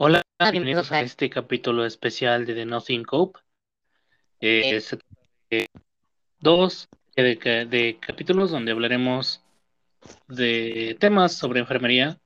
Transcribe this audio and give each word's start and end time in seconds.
Hola, 0.00 0.22
bienvenidos 0.52 0.92
a 0.92 1.00
este 1.00 1.28
capítulo 1.28 1.84
especial 1.84 2.46
de 2.46 2.54
The 2.54 2.66
Nothing 2.66 3.02
Cope. 3.02 3.40
Eh, 4.40 4.76
es 4.76 4.96
eh, 5.50 5.66
dos 6.38 6.88
de, 7.16 7.66
de 7.68 7.98
capítulos 8.00 8.52
donde 8.52 8.70
hablaremos 8.70 9.42
de 10.28 10.96
temas 11.00 11.32
sobre 11.32 11.58
enfermería. 11.58 12.20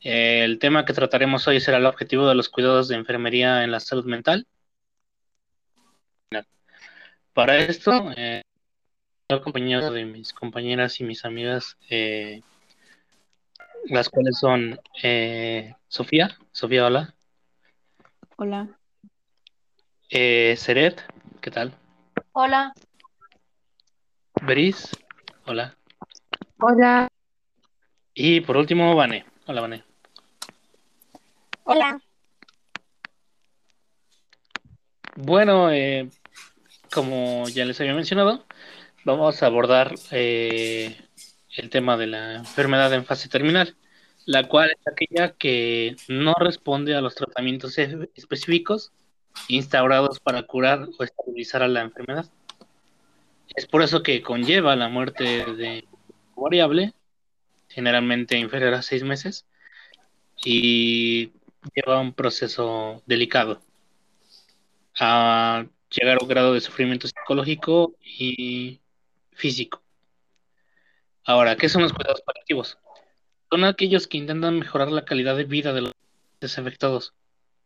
Eh, 0.00 0.44
el 0.44 0.58
tema 0.58 0.84
que 0.84 0.92
trataremos 0.92 1.48
hoy 1.48 1.60
será 1.60 1.78
el 1.78 1.86
objetivo 1.86 2.28
de 2.28 2.34
los 2.34 2.50
cuidados 2.50 2.88
de 2.88 2.96
enfermería 2.96 3.64
en 3.64 3.70
la 3.70 3.80
salud 3.80 4.04
mental. 4.04 4.46
Para 7.32 7.56
esto, 7.56 8.12
eh, 8.18 8.42
acompañado 9.30 9.92
de 9.92 10.04
mis 10.04 10.34
compañeras 10.34 11.00
y 11.00 11.04
mis 11.04 11.24
amigas, 11.24 11.78
eh, 11.88 12.42
las 13.86 14.10
cuales 14.10 14.38
son 14.38 14.78
eh, 15.02 15.74
Sofía. 15.88 16.36
Sofía, 16.52 16.84
hola. 16.84 17.14
Hola. 18.36 18.68
Eh, 20.10 20.54
Seret, 20.58 21.02
¿qué 21.40 21.50
tal? 21.50 21.72
Hola. 22.32 22.74
Beris, 24.42 24.90
hola. 25.46 25.74
Hola. 26.60 27.08
Y 28.12 28.42
por 28.42 28.58
último, 28.58 28.94
Vane. 28.94 29.24
Hola, 29.46 29.62
Vane. 29.62 29.84
Hola. 31.64 31.98
Bueno, 35.16 35.70
eh, 35.72 36.10
como 36.92 37.48
ya 37.48 37.64
les 37.64 37.80
había 37.80 37.94
mencionado, 37.94 38.44
vamos 39.04 39.42
a 39.42 39.46
abordar 39.46 39.94
eh, 40.10 41.00
el 41.56 41.70
tema 41.70 41.96
de 41.96 42.08
la 42.08 42.34
enfermedad 42.34 42.92
en 42.92 43.06
fase 43.06 43.30
terminal, 43.30 43.74
la 44.28 44.46
cual 44.46 44.70
es 44.70 44.86
aquella 44.86 45.32
que 45.32 45.96
no 46.06 46.34
responde 46.34 46.94
a 46.94 47.00
los 47.00 47.14
tratamientos 47.14 47.78
e- 47.78 48.10
específicos 48.14 48.92
instaurados 49.48 50.20
para 50.20 50.42
curar 50.42 50.86
o 50.98 51.02
estabilizar 51.02 51.62
a 51.62 51.68
la 51.68 51.80
enfermedad. 51.80 52.26
Es 53.56 53.64
por 53.64 53.80
eso 53.80 54.02
que 54.02 54.20
conlleva 54.20 54.76
la 54.76 54.90
muerte 54.90 55.24
de 55.54 55.88
variable, 56.36 56.92
generalmente 57.70 58.36
inferior 58.36 58.74
a 58.74 58.82
seis 58.82 59.02
meses, 59.02 59.46
y 60.44 61.32
lleva 61.74 61.98
un 61.98 62.12
proceso 62.12 63.02
delicado 63.06 63.62
a 65.00 65.64
llegar 65.88 66.18
a 66.18 66.22
un 66.22 66.28
grado 66.28 66.52
de 66.52 66.60
sufrimiento 66.60 67.08
psicológico 67.08 67.94
y 68.04 68.78
físico. 69.32 69.82
Ahora, 71.24 71.56
¿qué 71.56 71.70
son 71.70 71.80
los 71.80 71.94
cuidados 71.94 72.20
paliativos? 72.20 72.76
Son 73.50 73.64
aquellos 73.64 74.06
que 74.06 74.18
intentan 74.18 74.58
mejorar 74.58 74.92
la 74.92 75.04
calidad 75.04 75.36
de 75.36 75.44
vida 75.44 75.72
de 75.72 75.80
los 75.80 76.58
afectados 76.58 77.14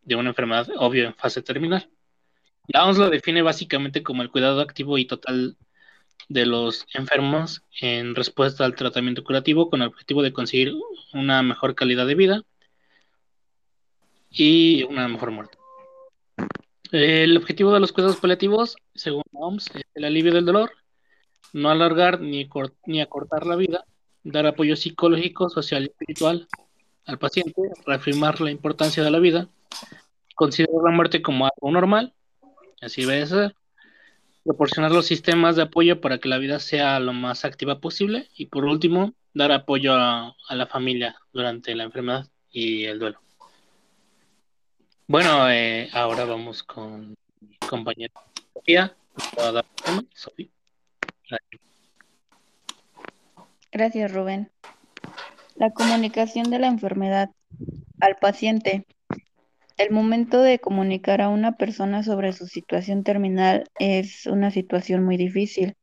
de 0.02 0.14
una 0.14 0.30
enfermedad, 0.30 0.69
obvio, 0.77 1.06
en 1.06 1.14
fase 1.14 1.42
terminal. 1.42 1.91
La 2.69 2.84
OMS 2.86 2.98
lo 2.98 3.11
define 3.11 3.42
básicamente 3.42 4.02
como 4.02 4.22
el 4.22 4.30
cuidado 4.30 4.61
activo 4.61 4.97
y 4.98 5.06
total 5.06 5.56
de 6.28 6.47
los 6.47 6.86
enfermos 6.94 7.62
en 7.80 8.14
respuesta 8.14 8.64
al 8.64 8.77
tratamiento 8.77 9.24
curativo 9.24 9.69
con 9.69 9.83
el 9.83 9.89
objetivo 9.89 10.22
de 10.22 10.33
conseguir 10.33 10.72
una 11.12 11.42
mejor 11.42 11.74
calidad 11.74 12.06
de 12.06 12.14
vida 12.14 12.42
y 14.30 14.84
una 14.84 15.08
mejor 15.08 15.33
muerte. 15.33 15.58
El 16.92 17.36
objetivo 17.36 17.72
de 17.72 17.80
los 17.80 17.92
cuidados 17.92 18.19
paliativos, 18.19 18.77
según 18.94 19.22
la 19.33 19.41
OMS, 19.41 19.70
es 19.74 19.84
el 19.94 20.05
alivio 20.05 20.33
del 20.33 20.44
dolor, 20.44 20.72
no 21.52 21.70
alargar 21.70 22.20
ni, 22.20 22.48
ni 22.86 23.00
acortar 23.00 23.46
la 23.46 23.56
vida, 23.56 23.84
dar 24.24 24.46
apoyo 24.46 24.76
psicológico, 24.76 25.48
social 25.48 25.82
y 25.82 25.86
espiritual 25.86 26.48
al 27.06 27.18
paciente, 27.18 27.60
reafirmar 27.84 28.40
la 28.40 28.50
importancia 28.50 29.02
de 29.02 29.10
la 29.10 29.18
vida, 29.18 29.48
considerar 30.34 30.82
la 30.84 30.90
muerte 30.90 31.22
como 31.22 31.46
algo 31.46 31.70
normal, 31.70 32.14
así 32.80 33.05
debe 33.05 33.27
ser, 33.27 33.55
proporcionar 34.44 34.92
los 34.92 35.06
sistemas 35.06 35.56
de 35.56 35.62
apoyo 35.62 36.00
para 36.00 36.18
que 36.18 36.28
la 36.28 36.38
vida 36.38 36.61
sea 36.61 37.00
lo 37.00 37.12
más 37.12 37.44
activa 37.44 37.80
posible 37.80 38.28
y 38.36 38.46
por 38.46 38.64
último, 38.64 39.14
dar 39.34 39.52
apoyo 39.52 39.94
a, 39.94 40.36
a 40.48 40.55
la 40.55 40.66
familia 40.66 41.16
durante 41.32 41.74
la 41.74 41.84
enfermedad 41.84 42.28
y 42.50 42.84
el 42.84 42.98
duelo. 42.98 43.20
Bueno, 45.06 45.50
eh, 45.50 45.90
ahora 45.92 46.24
vamos 46.24 46.62
con 46.62 47.14
mi 47.40 47.56
compañera 47.68 48.14
Sofía. 48.55 48.96
Sofía. 50.14 50.48
Gracias, 53.72 54.12
Rubén. 54.12 54.50
La 55.55 55.70
comunicación 55.70 56.50
de 56.50 56.58
la 56.58 56.66
enfermedad 56.66 57.30
al 58.00 58.16
paciente. 58.16 58.86
El 59.78 59.92
momento 59.92 60.42
de 60.42 60.58
comunicar 60.58 61.22
a 61.22 61.30
una 61.30 61.52
persona 61.52 62.02
sobre 62.02 62.34
su 62.34 62.46
situación 62.46 63.02
terminal 63.02 63.64
es 63.78 64.27
una 64.27 64.50
situación 64.50 65.05
muy 65.05 65.16
difícil. 65.16 65.74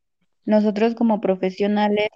Nosotros 0.45 0.93
como 0.93 1.19
profesionales 1.19 2.09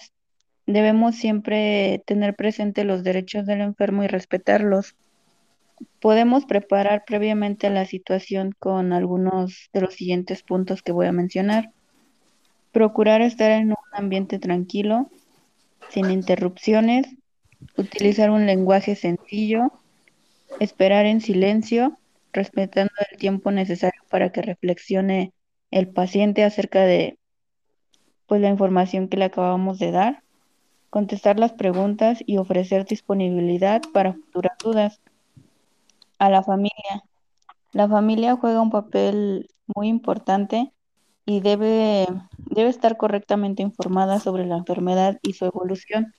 debemos 0.68 1.16
siempre 1.16 2.04
tener 2.06 2.36
presente 2.36 2.84
los 2.84 3.04
derechos 3.04 3.48
del 3.48 3.62
enfermo 3.62 4.04
y 4.04 4.08
respetarlos. 4.08 4.96
Podemos 6.00 6.46
preparar 6.46 7.04
previamente 7.04 7.72
la 7.72 7.86
situación 7.86 8.54
con 8.60 8.94
algunos 8.94 9.72
de 9.74 9.82
los 9.82 9.96
siguientes 9.96 10.44
puntos 10.44 10.84
que 10.84 10.92
voy 10.92 11.08
a 11.08 11.12
mencionar. 11.12 11.72
Procurar 12.72 13.24
estar 13.24 13.50
en 13.50 13.70
un 13.70 13.76
ambiente 13.92 14.38
tranquilo, 14.38 15.10
sin 15.94 16.10
interrupciones, 16.10 17.06
utilizar 17.78 18.32
un 18.32 18.48
lenguaje 18.48 18.96
sencillo, 18.96 19.72
esperar 20.60 21.06
en 21.06 21.22
silencio, 21.22 21.98
respetando 22.32 22.92
el 23.12 23.18
tiempo 23.18 23.52
necesario 23.52 24.02
para 24.10 24.32
que 24.32 24.42
reflexione 24.42 25.34
el 25.70 25.88
paciente 25.88 26.44
acerca 26.44 26.82
de 26.82 27.20
pues 28.26 28.42
la 28.42 28.50
información 28.50 29.08
que 29.08 29.18
le 29.18 29.26
acabamos 29.26 29.78
de 29.78 29.92
dar, 29.92 30.24
contestar 30.90 31.40
las 31.40 31.54
preguntas 31.54 32.24
y 32.26 32.38
ofrecer 32.38 32.86
disponibilidad 32.86 33.82
para 33.94 34.14
futuras 34.14 34.58
dudas. 34.64 35.02
A 36.18 36.30
la 36.30 36.42
familia. 36.42 37.04
La 37.72 37.88
familia 37.88 38.36
juega 38.36 38.62
un 38.62 38.72
papel 38.72 39.50
muy 39.76 39.90
importante 39.90 40.72
y 41.26 41.42
debe, 41.42 42.06
debe 42.54 42.70
estar 42.70 42.98
correctamente 42.98 43.62
informada 43.62 44.20
sobre 44.20 44.46
la 44.46 44.58
enfermedad 44.58 45.20
y 45.22 45.34
su 45.34 45.46
evolución. 45.46 46.14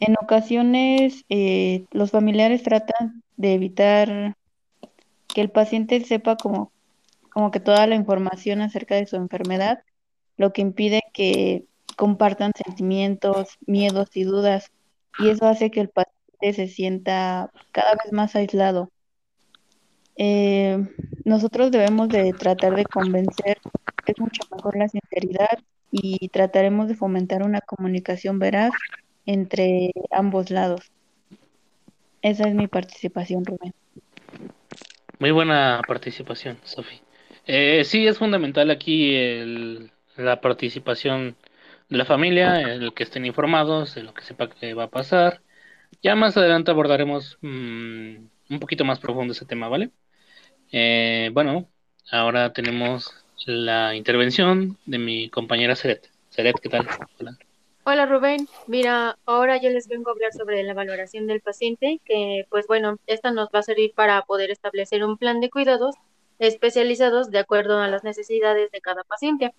En 0.00 0.14
ocasiones, 0.20 1.24
eh, 1.28 1.86
los 1.90 2.10
familiares 2.10 2.62
tratan 2.62 3.22
de 3.36 3.54
evitar 3.54 4.36
que 5.26 5.40
el 5.40 5.50
paciente 5.50 6.02
sepa 6.04 6.36
como, 6.36 6.72
como 7.30 7.50
que 7.50 7.60
toda 7.60 7.86
la 7.86 7.94
información 7.94 8.60
acerca 8.60 8.94
de 8.94 9.06
su 9.06 9.16
enfermedad, 9.16 9.82
lo 10.36 10.52
que 10.52 10.62
impide 10.62 11.02
que 11.12 11.64
compartan 11.96 12.52
sentimientos, 12.54 13.58
miedos 13.66 14.16
y 14.16 14.24
dudas, 14.24 14.70
y 15.18 15.30
eso 15.30 15.46
hace 15.46 15.70
que 15.70 15.80
el 15.80 15.88
paciente 15.88 16.52
se 16.52 16.68
sienta 16.68 17.50
cada 17.72 17.92
vez 17.92 18.12
más 18.12 18.36
aislado. 18.36 18.90
Eh, 20.16 20.86
nosotros 21.24 21.70
debemos 21.70 22.08
de 22.08 22.32
tratar 22.32 22.74
de 22.74 22.84
convencer 22.84 23.58
es 24.12 24.20
mucho 24.20 24.42
mejor 24.54 24.76
la 24.76 24.88
sinceridad 24.88 25.58
y 25.90 26.28
trataremos 26.28 26.88
de 26.88 26.94
fomentar 26.94 27.42
una 27.42 27.60
comunicación 27.60 28.38
veraz 28.38 28.72
entre 29.24 29.92
ambos 30.10 30.50
lados. 30.50 30.90
Esa 32.22 32.48
es 32.48 32.54
mi 32.54 32.66
participación, 32.68 33.44
Rubén. 33.44 33.72
Muy 35.18 35.30
buena 35.30 35.80
participación, 35.86 36.58
Sofi. 36.64 37.00
Eh, 37.46 37.84
sí, 37.84 38.06
es 38.06 38.18
fundamental 38.18 38.70
aquí 38.70 39.14
el- 39.14 39.90
la 40.16 40.40
participación 40.40 41.36
de 41.88 41.96
la 41.98 42.04
familia, 42.04 42.60
el 42.62 42.92
que 42.94 43.04
estén 43.04 43.24
informados 43.24 43.94
de 43.94 44.02
lo 44.02 44.12
que 44.12 44.22
sepa 44.22 44.50
que 44.50 44.74
va 44.74 44.84
a 44.84 44.90
pasar. 44.90 45.42
Ya 46.02 46.16
más 46.16 46.36
adelante 46.36 46.70
abordaremos 46.70 47.38
mm, 47.42 48.16
un 48.50 48.60
poquito 48.60 48.84
más 48.84 48.98
profundo 49.00 49.32
ese 49.32 49.46
tema, 49.46 49.68
¿vale? 49.68 49.90
Eh, 50.72 51.30
bueno, 51.32 51.68
ahora 52.10 52.52
tenemos 52.52 53.25
la 53.44 53.94
intervención 53.94 54.78
de 54.86 54.98
mi 54.98 55.28
compañera 55.28 55.76
Seret. 55.76 56.10
Seret, 56.30 56.58
¿qué 56.60 56.68
tal? 56.68 56.88
Hola. 57.20 57.38
Hola 57.84 58.06
Rubén, 58.06 58.48
mira, 58.66 59.16
ahora 59.26 59.58
yo 59.58 59.70
les 59.70 59.86
vengo 59.86 60.10
a 60.10 60.12
hablar 60.12 60.32
sobre 60.32 60.62
la 60.64 60.74
valoración 60.74 61.28
del 61.28 61.40
paciente, 61.40 62.00
que 62.04 62.44
pues 62.50 62.66
bueno, 62.66 62.96
esta 63.06 63.30
nos 63.30 63.48
va 63.54 63.60
a 63.60 63.62
servir 63.62 63.92
para 63.94 64.22
poder 64.22 64.50
establecer 64.50 65.04
un 65.04 65.16
plan 65.16 65.40
de 65.40 65.50
cuidados 65.50 65.94
especializados 66.40 67.30
de 67.30 67.38
acuerdo 67.38 67.78
a 67.78 67.86
las 67.86 68.02
necesidades 68.02 68.72
de 68.72 68.80
cada 68.80 69.04
paciente. 69.04 69.54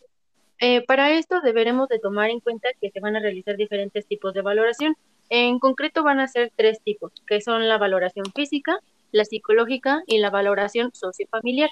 Eh, 0.59 0.83
para 0.85 1.11
esto 1.11 1.39
deberemos 1.41 1.87
de 1.87 1.99
tomar 1.99 2.29
en 2.29 2.39
cuenta 2.39 2.67
que 2.81 2.91
se 2.91 2.99
van 2.99 3.15
a 3.15 3.19
realizar 3.19 3.55
diferentes 3.55 4.05
tipos 4.05 4.33
de 4.33 4.41
valoración. 4.41 4.97
En 5.29 5.59
concreto 5.59 6.03
van 6.03 6.19
a 6.19 6.27
ser 6.27 6.51
tres 6.55 6.81
tipos, 6.81 7.11
que 7.27 7.41
son 7.41 7.67
la 7.69 7.77
valoración 7.77 8.25
física, 8.35 8.79
la 9.11 9.23
psicológica 9.23 10.03
y 10.05 10.17
la 10.17 10.29
valoración 10.31 10.91
sociofamiliar. 10.93 11.69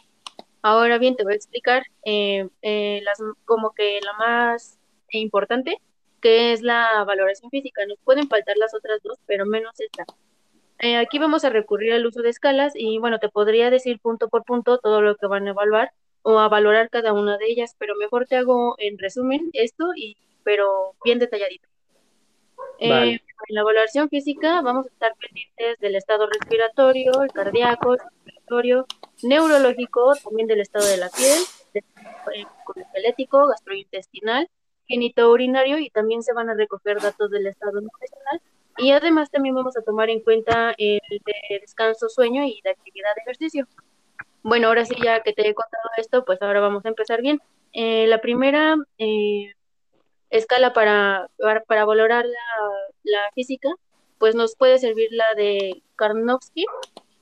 Ahora 0.66 0.98
bien, 0.98 1.16
te 1.16 1.24
voy 1.24 1.34
a 1.34 1.36
explicar 1.36 1.84
eh, 2.06 2.50
eh, 2.64 3.00
las, 3.04 3.22
como 3.46 3.76
que 3.76 4.00
la 4.04 4.14
más 4.14 4.80
importante, 5.12 5.78
que 6.22 6.54
es 6.54 6.64
la 6.64 7.04
valoración 7.04 7.52
física. 7.52 7.86
Nos 7.86 8.00
pueden 8.00 8.28
faltar 8.28 8.58
las 8.58 8.74
otras 8.74 9.00
dos, 9.04 9.20
pero 9.28 9.46
menos 9.46 9.80
esta. 9.80 10.06
Eh, 10.80 10.98
aquí 10.98 11.20
vamos 11.20 11.46
a 11.46 11.52
recurrir 11.52 11.94
al 11.94 12.08
uso 12.08 12.24
de 12.24 12.30
escalas 12.30 12.74
y 12.76 12.98
bueno, 12.98 13.20
te 13.20 13.30
podría 13.30 13.70
decir 13.70 14.00
punto 14.00 14.28
por 14.28 14.44
punto 14.44 14.80
todo 14.80 15.04
lo 15.04 15.18
que 15.18 15.28
van 15.28 15.46
a 15.46 15.52
evaluar 15.52 15.92
o 16.24 16.40
a 16.40 16.50
valorar 16.50 16.90
cada 16.90 17.14
una 17.14 17.38
de 17.38 17.46
ellas, 17.46 17.76
pero 17.78 17.94
mejor 17.96 18.26
te 18.26 18.36
hago 18.36 18.74
en 18.80 18.98
resumen 18.98 19.52
esto 19.54 19.92
y 19.96 20.18
pero 20.44 20.96
bien 21.04 21.20
detalladito. 21.20 21.70
Vale. 22.80 23.12
Eh, 23.12 23.22
en 23.50 23.56
la 23.56 23.62
evaluación 23.62 24.10
física 24.10 24.62
vamos 24.62 24.88
a 24.88 24.90
estar 24.90 25.14
pendientes 25.16 25.78
del 25.80 25.96
estado 25.96 26.26
respiratorio, 26.26 27.22
el 27.22 27.32
cardíaco, 27.32 27.94
el 27.94 28.00
respiratorio, 28.00 28.88
neurológico, 29.24 30.14
también 30.24 30.48
del 30.48 30.62
estado 30.62 30.86
de 30.86 30.98
la 30.98 31.10
piel, 31.10 31.42
esquelético, 32.76 33.48
gastrointestinal, 33.48 34.50
genitourinario 34.88 35.80
y 35.80 35.90
también 35.90 36.24
se 36.24 36.34
van 36.34 36.50
a 36.50 36.54
recoger 36.54 37.02
datos 37.02 37.32
del 37.32 37.48
estado 37.48 37.82
nutricional 37.82 38.42
y 38.78 38.92
además 38.92 39.32
también 39.32 39.56
vamos 39.56 39.78
a 39.78 39.82
tomar 39.82 40.10
en 40.10 40.20
cuenta 40.22 40.74
el 40.78 41.00
de 41.10 41.60
descanso, 41.62 42.10
sueño 42.10 42.44
y 42.44 42.62
de 42.64 42.72
actividad 42.72 43.10
de 43.16 43.22
ejercicio. 43.22 43.68
Bueno, 44.44 44.68
ahora 44.68 44.86
sí, 44.86 44.96
ya 45.04 45.22
que 45.22 45.34
te 45.34 45.48
he 45.48 45.54
contado 45.54 45.90
esto, 45.98 46.26
pues 46.26 46.42
ahora 46.42 46.60
vamos 46.60 46.86
a 46.86 46.90
empezar 46.90 47.22
bien. 47.22 47.42
Eh, 47.74 48.06
la 48.08 48.22
primera 48.22 48.76
eh, 48.98 49.54
escala 50.30 50.74
para, 50.74 51.30
para 51.68 51.86
valorar 51.86 52.26
la, 52.26 52.38
la, 53.04 53.32
física, 53.34 53.70
pues 54.20 54.36
nos 54.36 54.56
puede 54.56 54.78
servir 54.78 55.08
la 55.12 55.34
de 55.36 55.82
Karnowski, 55.96 56.66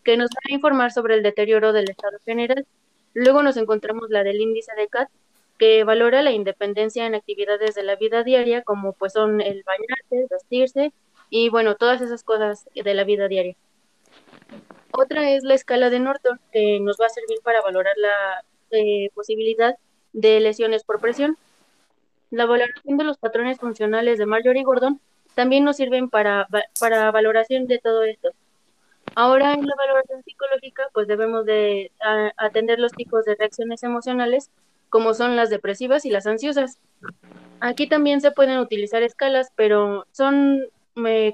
que 0.03 0.17
nos 0.17 0.29
va 0.29 0.39
a 0.49 0.53
informar 0.53 0.91
sobre 0.91 1.15
el 1.15 1.23
deterioro 1.23 1.73
del 1.73 1.89
estado 1.89 2.17
general. 2.25 2.65
Luego 3.13 3.43
nos 3.43 3.57
encontramos 3.57 4.09
la 4.09 4.23
del 4.23 4.41
índice 4.41 4.71
de 4.75 4.87
CAT, 4.87 5.09
que 5.57 5.83
valora 5.83 6.21
la 6.21 6.31
independencia 6.31 7.05
en 7.05 7.15
actividades 7.15 7.75
de 7.75 7.83
la 7.83 7.95
vida 7.95 8.23
diaria, 8.23 8.63
como 8.63 8.93
pues 8.93 9.13
son 9.13 9.39
el 9.41 9.63
bañarse, 9.63 10.27
vestirse, 10.29 10.93
y 11.29 11.49
bueno, 11.49 11.75
todas 11.75 12.01
esas 12.01 12.23
cosas 12.23 12.67
de 12.75 12.93
la 12.93 13.03
vida 13.03 13.27
diaria. 13.27 13.55
Otra 14.91 15.31
es 15.31 15.43
la 15.43 15.55
escala 15.55 15.89
de 15.89 15.99
Norton, 15.99 16.39
que 16.51 16.79
nos 16.79 16.97
va 17.01 17.07
a 17.07 17.09
servir 17.09 17.39
para 17.43 17.61
valorar 17.61 17.93
la 17.97 18.43
eh, 18.71 19.09
posibilidad 19.15 19.75
de 20.11 20.39
lesiones 20.39 20.83
por 20.83 20.99
presión. 20.99 21.37
La 22.29 22.45
valoración 22.45 22.97
de 22.97 23.03
los 23.03 23.17
patrones 23.17 23.59
funcionales 23.59 24.17
de 24.17 24.25
Marjorie 24.25 24.63
Gordon 24.63 24.99
también 25.33 25.63
nos 25.63 25.77
sirven 25.77 26.09
para, 26.09 26.47
para 26.79 27.11
valoración 27.11 27.67
de 27.67 27.79
todo 27.79 28.03
esto. 28.03 28.29
Ahora 29.15 29.53
en 29.53 29.65
la 29.65 29.75
valoración 29.77 30.23
psicológica, 30.23 30.83
pues 30.93 31.07
debemos 31.07 31.45
de 31.45 31.91
atender 32.37 32.79
los 32.79 32.91
tipos 32.91 33.25
de 33.25 33.35
reacciones 33.35 33.83
emocionales, 33.83 34.49
como 34.89 35.13
son 35.13 35.35
las 35.35 35.49
depresivas 35.49 36.05
y 36.05 36.09
las 36.09 36.27
ansiosas. 36.27 36.79
Aquí 37.59 37.87
también 37.87 38.21
se 38.21 38.31
pueden 38.31 38.59
utilizar 38.59 39.03
escalas, 39.03 39.51
pero 39.55 40.05
son 40.11 40.61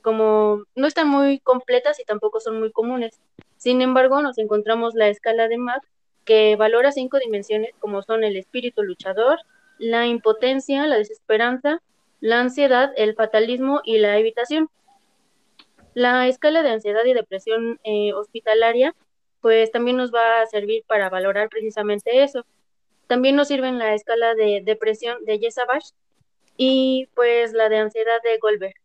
como 0.04 0.64
no 0.76 0.88
están 0.88 1.10
muy 1.10 1.40
completas 1.40 2.00
y 2.00 2.06
tampoco 2.06 2.40
son 2.40 2.60
muy 2.60 2.72
comunes. 2.72 3.20
Sin 3.58 3.82
embargo, 3.82 4.22
nos 4.22 4.38
encontramos 4.38 4.94
la 4.96 5.10
escala 5.10 5.48
de 5.48 5.58
MAC 5.58 5.84
que 6.24 6.56
valora 6.56 6.92
cinco 6.92 7.18
dimensiones 7.20 7.72
como 7.80 8.02
son 8.04 8.24
el 8.24 8.38
espíritu 8.38 8.84
luchador, 8.84 9.40
la 9.78 10.06
impotencia, 10.06 10.86
la 10.86 10.98
desesperanza, 10.98 11.82
la 12.22 12.40
ansiedad, 12.40 12.94
el 12.96 13.16
fatalismo 13.16 13.82
y 13.84 13.98
la 13.98 14.18
evitación. 14.18 14.70
La 15.94 16.28
escala 16.28 16.64
de 16.64 16.70
ansiedad 16.70 17.04
y 17.06 17.14
depresión 17.14 17.80
eh, 17.84 18.14
hospitalaria 18.14 18.96
pues 19.42 19.72
también 19.72 19.98
nos 19.98 20.14
va 20.14 20.42
a 20.42 20.46
servir 20.48 20.84
para 20.88 21.10
valorar 21.10 21.50
precisamente 21.50 22.24
eso. 22.24 22.46
También 23.08 23.36
nos 23.36 23.48
sirve 23.48 23.68
en 23.68 23.80
la 23.80 23.94
escala 23.94 24.36
de 24.36 24.62
depresión 24.64 25.24
de 25.26 25.40
Yesabash 25.40 25.90
y 26.58 27.08
pues 27.16 27.54
la 27.54 27.70
de 27.70 27.78
ansiedad 27.78 28.22
de 28.24 28.38
Goldberg. 28.38 28.76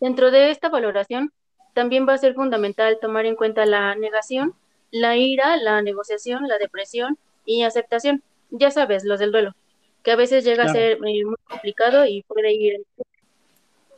Dentro 0.00 0.30
de 0.30 0.50
esta 0.50 0.68
valoración, 0.68 1.32
también 1.74 2.08
va 2.08 2.14
a 2.14 2.18
ser 2.18 2.34
fundamental 2.34 2.98
tomar 3.00 3.26
en 3.26 3.36
cuenta 3.36 3.66
la 3.66 3.94
negación, 3.96 4.54
la 4.90 5.16
ira, 5.16 5.56
la 5.56 5.82
negociación, 5.82 6.46
la 6.48 6.58
depresión 6.58 7.18
y 7.44 7.64
aceptación. 7.64 8.22
Ya 8.50 8.70
sabes, 8.70 9.04
los 9.04 9.18
del 9.18 9.32
duelo, 9.32 9.54
que 10.02 10.12
a 10.12 10.16
veces 10.16 10.44
llega 10.44 10.64
claro. 10.64 10.70
a 10.70 10.74
ser 10.74 11.00
muy 11.00 11.22
complicado 11.44 12.06
y 12.06 12.22
puede 12.22 12.52
ir. 12.52 12.82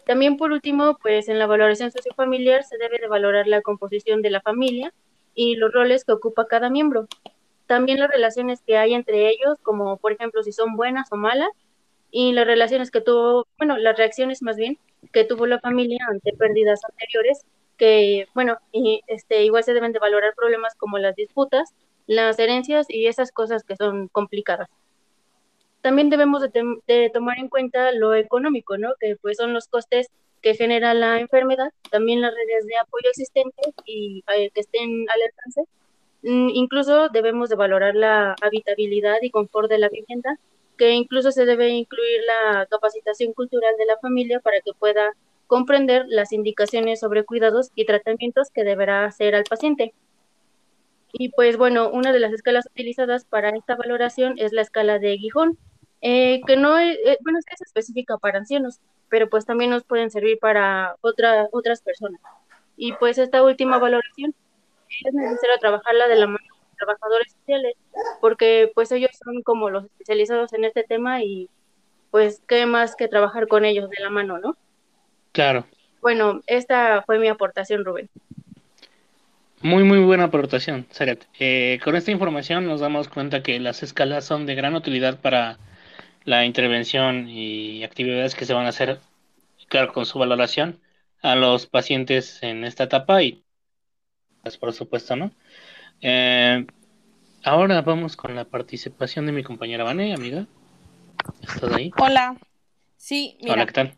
También 0.06 0.36
por 0.36 0.52
último, 0.52 0.98
pues 1.00 1.28
en 1.28 1.38
la 1.38 1.46
valoración 1.46 1.90
sociofamiliar 1.90 2.64
se 2.64 2.78
debe 2.78 2.98
de 2.98 3.08
valorar 3.08 3.46
la 3.46 3.62
composición 3.62 4.22
de 4.22 4.30
la 4.30 4.40
familia 4.40 4.92
y 5.34 5.56
los 5.56 5.72
roles 5.72 6.04
que 6.04 6.12
ocupa 6.12 6.46
cada 6.46 6.70
miembro. 6.70 7.06
También 7.66 8.00
las 8.00 8.10
relaciones 8.10 8.60
que 8.66 8.76
hay 8.76 8.94
entre 8.94 9.28
ellos, 9.28 9.58
como 9.62 9.96
por 9.98 10.12
ejemplo 10.12 10.42
si 10.42 10.52
son 10.52 10.76
buenas 10.76 11.12
o 11.12 11.16
malas, 11.16 11.50
y 12.10 12.32
las 12.32 12.46
relaciones 12.46 12.90
que 12.90 13.00
tuvo, 13.00 13.46
bueno, 13.58 13.76
las 13.78 13.96
reacciones 13.96 14.42
más 14.42 14.56
bien 14.56 14.78
que 15.12 15.24
tuvo 15.24 15.46
la 15.46 15.60
familia 15.60 16.04
ante 16.08 16.32
pérdidas 16.32 16.80
anteriores, 16.84 17.44
que, 17.76 18.26
bueno, 18.34 18.58
y, 18.72 19.00
este, 19.06 19.44
igual 19.44 19.64
se 19.64 19.72
deben 19.74 19.92
de 19.92 19.98
valorar 19.98 20.34
problemas 20.34 20.74
como 20.76 20.98
las 20.98 21.14
disputas, 21.16 21.70
las 22.06 22.38
herencias 22.38 22.86
y 22.88 23.06
esas 23.06 23.32
cosas 23.32 23.64
que 23.64 23.76
son 23.76 24.08
complicadas. 24.08 24.68
También 25.82 26.10
debemos 26.10 26.42
de, 26.42 27.10
tomar 27.12 27.38
en 27.38 27.48
cuenta 27.48 27.92
lo 27.92 28.14
económico, 28.14 28.76
¿no? 28.76 28.90
Que 29.00 29.16
pues 29.16 29.38
son 29.38 29.54
los 29.54 29.66
costes 29.68 30.08
que 30.42 30.54
genera 30.54 30.94
la 30.94 31.20
enfermedad, 31.20 31.70
también 31.90 32.20
las 32.20 32.34
redes 32.34 32.66
de 32.66 32.76
apoyo 32.76 33.08
existentes 33.10 33.74
y 33.84 34.22
eh, 34.34 34.50
que 34.54 34.60
estén 34.60 35.06
al 35.10 35.22
alcance. 35.22 35.62
Mm, 36.22 36.50
incluso 36.54 37.08
debemos 37.08 37.48
de 37.48 37.56
valorar 37.56 37.94
la 37.94 38.34
habitabilidad 38.42 39.18
y 39.22 39.30
confort 39.30 39.70
de 39.70 39.78
la 39.78 39.88
vivienda, 39.88 40.38
que 40.76 40.92
incluso 40.92 41.30
se 41.30 41.46
debe 41.46 41.68
incluir 41.70 42.20
la 42.26 42.66
capacitación 42.66 43.32
cultural 43.32 43.74
de 43.78 43.86
la 43.86 43.98
familia 43.98 44.40
para 44.40 44.60
que 44.60 44.72
pueda 44.78 45.12
comprender 45.46 46.04
las 46.08 46.32
indicaciones 46.32 47.00
sobre 47.00 47.24
cuidados 47.24 47.70
y 47.74 47.84
tratamientos 47.84 48.50
que 48.50 48.64
deberá 48.64 49.04
hacer 49.04 49.34
al 49.34 49.44
paciente. 49.44 49.94
Y 51.12 51.30
pues 51.30 51.56
bueno, 51.56 51.90
una 51.90 52.12
de 52.12 52.20
las 52.20 52.32
escalas 52.32 52.66
utilizadas 52.66 53.24
para 53.24 53.50
esta 53.50 53.76
valoración 53.76 54.34
es 54.38 54.52
la 54.52 54.62
escala 54.62 54.98
de 54.98 55.18
Gijón, 55.18 55.58
eh, 56.02 56.40
que 56.46 56.56
no 56.56 56.78
es, 56.78 56.96
eh, 57.04 57.18
bueno, 57.22 57.38
es 57.38 57.44
que 57.44 57.54
es 57.54 57.62
específica 57.62 58.16
para 58.18 58.38
ancianos, 58.38 58.80
pero 59.08 59.28
pues 59.28 59.44
también 59.44 59.70
nos 59.70 59.84
pueden 59.84 60.10
servir 60.10 60.38
para 60.38 60.96
otra, 61.00 61.48
otras 61.52 61.82
personas. 61.82 62.20
Y 62.76 62.92
pues 62.94 63.18
esta 63.18 63.42
última 63.42 63.78
valoración 63.78 64.34
es 65.04 65.14
necesario 65.14 65.58
trabajarla 65.58 66.08
de 66.08 66.16
la 66.16 66.26
mano 66.26 66.38
de 66.38 66.76
trabajadores 66.76 67.32
sociales, 67.32 67.74
porque 68.20 68.72
pues 68.74 68.90
ellos 68.92 69.10
son 69.22 69.42
como 69.42 69.68
los 69.68 69.84
especializados 69.84 70.52
en 70.52 70.64
este 70.64 70.84
tema 70.84 71.22
y 71.22 71.48
pues 72.10 72.42
qué 72.48 72.66
más 72.66 72.96
que 72.96 73.08
trabajar 73.08 73.46
con 73.46 73.64
ellos 73.64 73.90
de 73.90 74.02
la 74.02 74.10
mano, 74.10 74.38
¿no? 74.38 74.56
Claro. 75.32 75.66
Bueno, 76.00 76.40
esta 76.46 77.02
fue 77.02 77.18
mi 77.18 77.28
aportación, 77.28 77.84
Rubén. 77.84 78.08
Muy, 79.62 79.84
muy 79.84 79.98
buena 79.98 80.24
aportación, 80.24 80.86
Saret. 80.90 81.26
Eh, 81.38 81.78
con 81.84 81.94
esta 81.94 82.10
información 82.10 82.66
nos 82.66 82.80
damos 82.80 83.08
cuenta 83.08 83.42
que 83.42 83.60
las 83.60 83.82
escalas 83.82 84.24
son 84.24 84.46
de 84.46 84.54
gran 84.54 84.74
utilidad 84.74 85.20
para 85.20 85.58
la 86.30 86.44
intervención 86.44 87.28
y 87.28 87.82
actividades 87.82 88.36
que 88.36 88.44
se 88.46 88.54
van 88.54 88.64
a 88.64 88.68
hacer, 88.68 89.00
claro, 89.66 89.92
con 89.92 90.06
su 90.06 90.16
valoración 90.16 90.80
a 91.22 91.34
los 91.34 91.66
pacientes 91.66 92.40
en 92.44 92.62
esta 92.62 92.84
etapa 92.84 93.20
y, 93.20 93.44
pues, 94.40 94.56
por 94.56 94.72
supuesto, 94.72 95.16
¿no? 95.16 95.32
Eh, 96.00 96.64
ahora 97.42 97.82
vamos 97.82 98.16
con 98.16 98.36
la 98.36 98.44
participación 98.44 99.26
de 99.26 99.32
mi 99.32 99.42
compañera 99.42 99.82
Vane, 99.82 100.14
amiga. 100.14 100.46
¿Estás 101.42 101.72
ahí? 101.72 101.90
Hola. 101.98 102.36
Sí, 102.96 103.36
mira. 103.40 103.54
Hola, 103.54 103.66
¿qué 103.66 103.72
tal? 103.72 103.94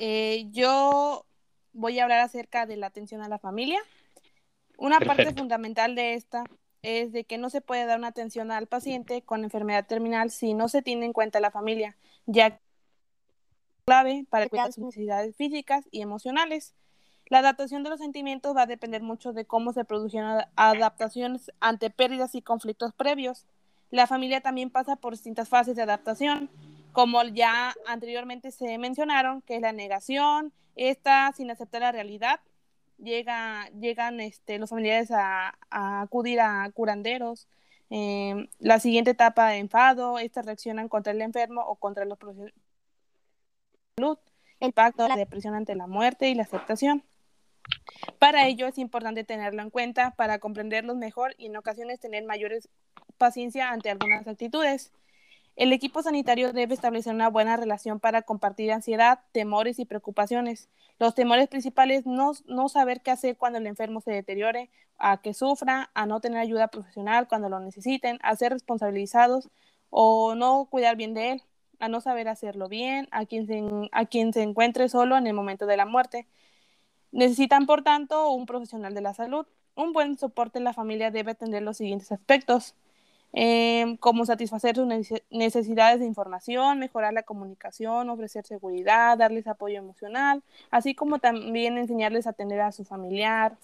Eh, 0.00 0.48
yo 0.50 1.24
voy 1.72 1.98
a 1.98 2.02
hablar 2.02 2.20
acerca 2.20 2.66
de 2.66 2.76
la 2.76 2.88
atención 2.88 3.22
a 3.22 3.28
la 3.28 3.38
familia. 3.38 3.80
Una 4.76 4.98
Perfecto. 4.98 5.22
parte 5.22 5.40
fundamental 5.40 5.94
de 5.94 6.12
esta 6.12 6.44
es 6.82 7.12
de 7.12 7.24
que 7.24 7.38
no 7.38 7.50
se 7.50 7.60
puede 7.60 7.86
dar 7.86 7.98
una 7.98 8.08
atención 8.08 8.50
al 8.50 8.66
paciente 8.66 9.22
con 9.22 9.44
enfermedad 9.44 9.86
terminal 9.86 10.30
si 10.30 10.54
no 10.54 10.68
se 10.68 10.82
tiene 10.82 11.06
en 11.06 11.12
cuenta 11.12 11.40
la 11.40 11.50
familia, 11.50 11.96
ya 12.26 12.50
que 12.50 12.56
es 12.56 12.62
clave 13.84 14.26
para 14.30 14.48
cuidar 14.48 14.72
sus 14.72 14.84
necesidades 14.84 15.34
físicas 15.36 15.88
y 15.90 16.02
emocionales. 16.02 16.74
La 17.26 17.38
adaptación 17.38 17.82
de 17.82 17.90
los 17.90 18.00
sentimientos 18.00 18.56
va 18.56 18.62
a 18.62 18.66
depender 18.66 19.02
mucho 19.02 19.32
de 19.32 19.44
cómo 19.44 19.72
se 19.72 19.84
produjeron 19.84 20.42
adaptaciones 20.56 21.52
ante 21.60 21.90
pérdidas 21.90 22.34
y 22.34 22.42
conflictos 22.42 22.94
previos. 22.94 23.44
La 23.90 24.06
familia 24.06 24.40
también 24.40 24.70
pasa 24.70 24.96
por 24.96 25.12
distintas 25.12 25.48
fases 25.48 25.76
de 25.76 25.82
adaptación, 25.82 26.48
como 26.92 27.22
ya 27.24 27.74
anteriormente 27.86 28.50
se 28.50 28.78
mencionaron, 28.78 29.42
que 29.42 29.56
es 29.56 29.62
la 29.62 29.72
negación, 29.72 30.52
esta 30.74 31.32
sin 31.36 31.50
aceptar 31.50 31.82
la 31.82 31.92
realidad, 31.92 32.40
llega, 32.98 33.68
llegan 33.70 34.20
este, 34.20 34.58
los 34.58 34.70
familiares 34.70 35.10
a, 35.10 35.58
a 35.70 36.02
acudir 36.02 36.40
a 36.40 36.70
curanderos. 36.72 37.48
Eh, 37.90 38.48
la 38.58 38.80
siguiente 38.80 39.12
etapa 39.12 39.48
de 39.48 39.58
enfado, 39.58 40.18
estas 40.18 40.44
reaccionan 40.44 40.88
contra 40.88 41.12
el 41.12 41.22
enfermo 41.22 41.62
o 41.62 41.76
contra 41.76 42.04
los 42.04 42.18
procesos 42.18 42.46
de 42.46 42.52
salud, 43.96 44.18
el 44.60 44.72
pacto, 44.72 45.08
la 45.08 45.16
depresión 45.16 45.54
ante 45.54 45.74
la 45.74 45.86
muerte 45.86 46.28
y 46.28 46.34
la 46.34 46.42
aceptación. 46.42 47.02
Para 48.18 48.46
ello 48.46 48.66
es 48.66 48.78
importante 48.78 49.24
tenerlo 49.24 49.62
en 49.62 49.70
cuenta 49.70 50.12
para 50.12 50.38
comprenderlos 50.38 50.96
mejor 50.96 51.34
y 51.38 51.46
en 51.46 51.56
ocasiones 51.56 52.00
tener 52.00 52.24
mayores 52.24 52.68
paciencia 53.16 53.70
ante 53.70 53.90
algunas 53.90 54.26
actitudes. 54.26 54.92
El 55.58 55.72
equipo 55.72 56.04
sanitario 56.04 56.52
debe 56.52 56.74
establecer 56.74 57.12
una 57.12 57.28
buena 57.28 57.56
relación 57.56 57.98
para 57.98 58.22
compartir 58.22 58.70
ansiedad, 58.70 59.18
temores 59.32 59.80
y 59.80 59.84
preocupaciones. 59.86 60.68
Los 61.00 61.16
temores 61.16 61.48
principales 61.48 62.06
no, 62.06 62.30
no 62.46 62.68
saber 62.68 63.00
qué 63.00 63.10
hacer 63.10 63.36
cuando 63.36 63.58
el 63.58 63.66
enfermo 63.66 64.00
se 64.00 64.12
deteriore, 64.12 64.70
a 64.98 65.20
que 65.20 65.34
sufra, 65.34 65.90
a 65.94 66.06
no 66.06 66.20
tener 66.20 66.38
ayuda 66.38 66.68
profesional 66.68 67.26
cuando 67.26 67.48
lo 67.48 67.58
necesiten, 67.58 68.20
a 68.22 68.36
ser 68.36 68.52
responsabilizados 68.52 69.50
o 69.90 70.36
no 70.36 70.68
cuidar 70.70 70.94
bien 70.94 71.12
de 71.12 71.32
él, 71.32 71.42
a 71.80 71.88
no 71.88 72.00
saber 72.00 72.28
hacerlo 72.28 72.68
bien, 72.68 73.08
a 73.10 73.26
quien 73.26 73.48
se, 73.48 73.88
a 73.90 74.06
quien 74.06 74.32
se 74.32 74.42
encuentre 74.42 74.88
solo 74.88 75.16
en 75.16 75.26
el 75.26 75.34
momento 75.34 75.66
de 75.66 75.76
la 75.76 75.86
muerte. 75.86 76.28
Necesitan, 77.10 77.66
por 77.66 77.82
tanto, 77.82 78.30
un 78.30 78.46
profesional 78.46 78.94
de 78.94 79.00
la 79.00 79.12
salud. 79.12 79.44
Un 79.74 79.92
buen 79.92 80.18
soporte 80.18 80.58
en 80.58 80.64
la 80.64 80.72
familia 80.72 81.10
debe 81.10 81.32
atender 81.32 81.64
los 81.64 81.78
siguientes 81.78 82.12
aspectos 82.12 82.76
eh, 83.32 83.96
como 84.00 84.24
satisfacer 84.24 84.76
sus 84.76 84.86
necesidades 85.30 86.00
de 86.00 86.06
información, 86.06 86.78
mejorar 86.78 87.12
la 87.12 87.22
comunicación, 87.22 88.10
ofrecer 88.10 88.46
seguridad, 88.46 89.18
darles 89.18 89.46
apoyo 89.46 89.78
emocional, 89.78 90.42
así 90.70 90.94
como 90.94 91.18
también 91.18 91.78
enseñarles 91.78 92.26
a 92.26 92.30
atender 92.30 92.60
a 92.60 92.72
su 92.72 92.84
familiar, 92.84 93.56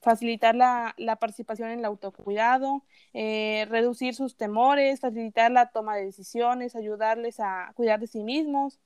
facilitar 0.00 0.54
la, 0.56 0.94
participación 1.20 1.70
en 1.70 1.78
el 1.80 1.84
autocuidado, 1.84 2.82
eh, 3.14 3.66
reducir 3.70 4.14
sus 4.14 4.36
temores, 4.36 5.00
facilitar 5.00 5.50
la 5.52 5.70
toma 5.70 5.96
de 5.96 6.06
decisiones, 6.06 6.74
ayudarles 6.76 7.38
a 7.40 7.72
cuidar 7.76 8.00
de 8.00 8.08
sí 8.08 8.22
mismos 8.24 8.80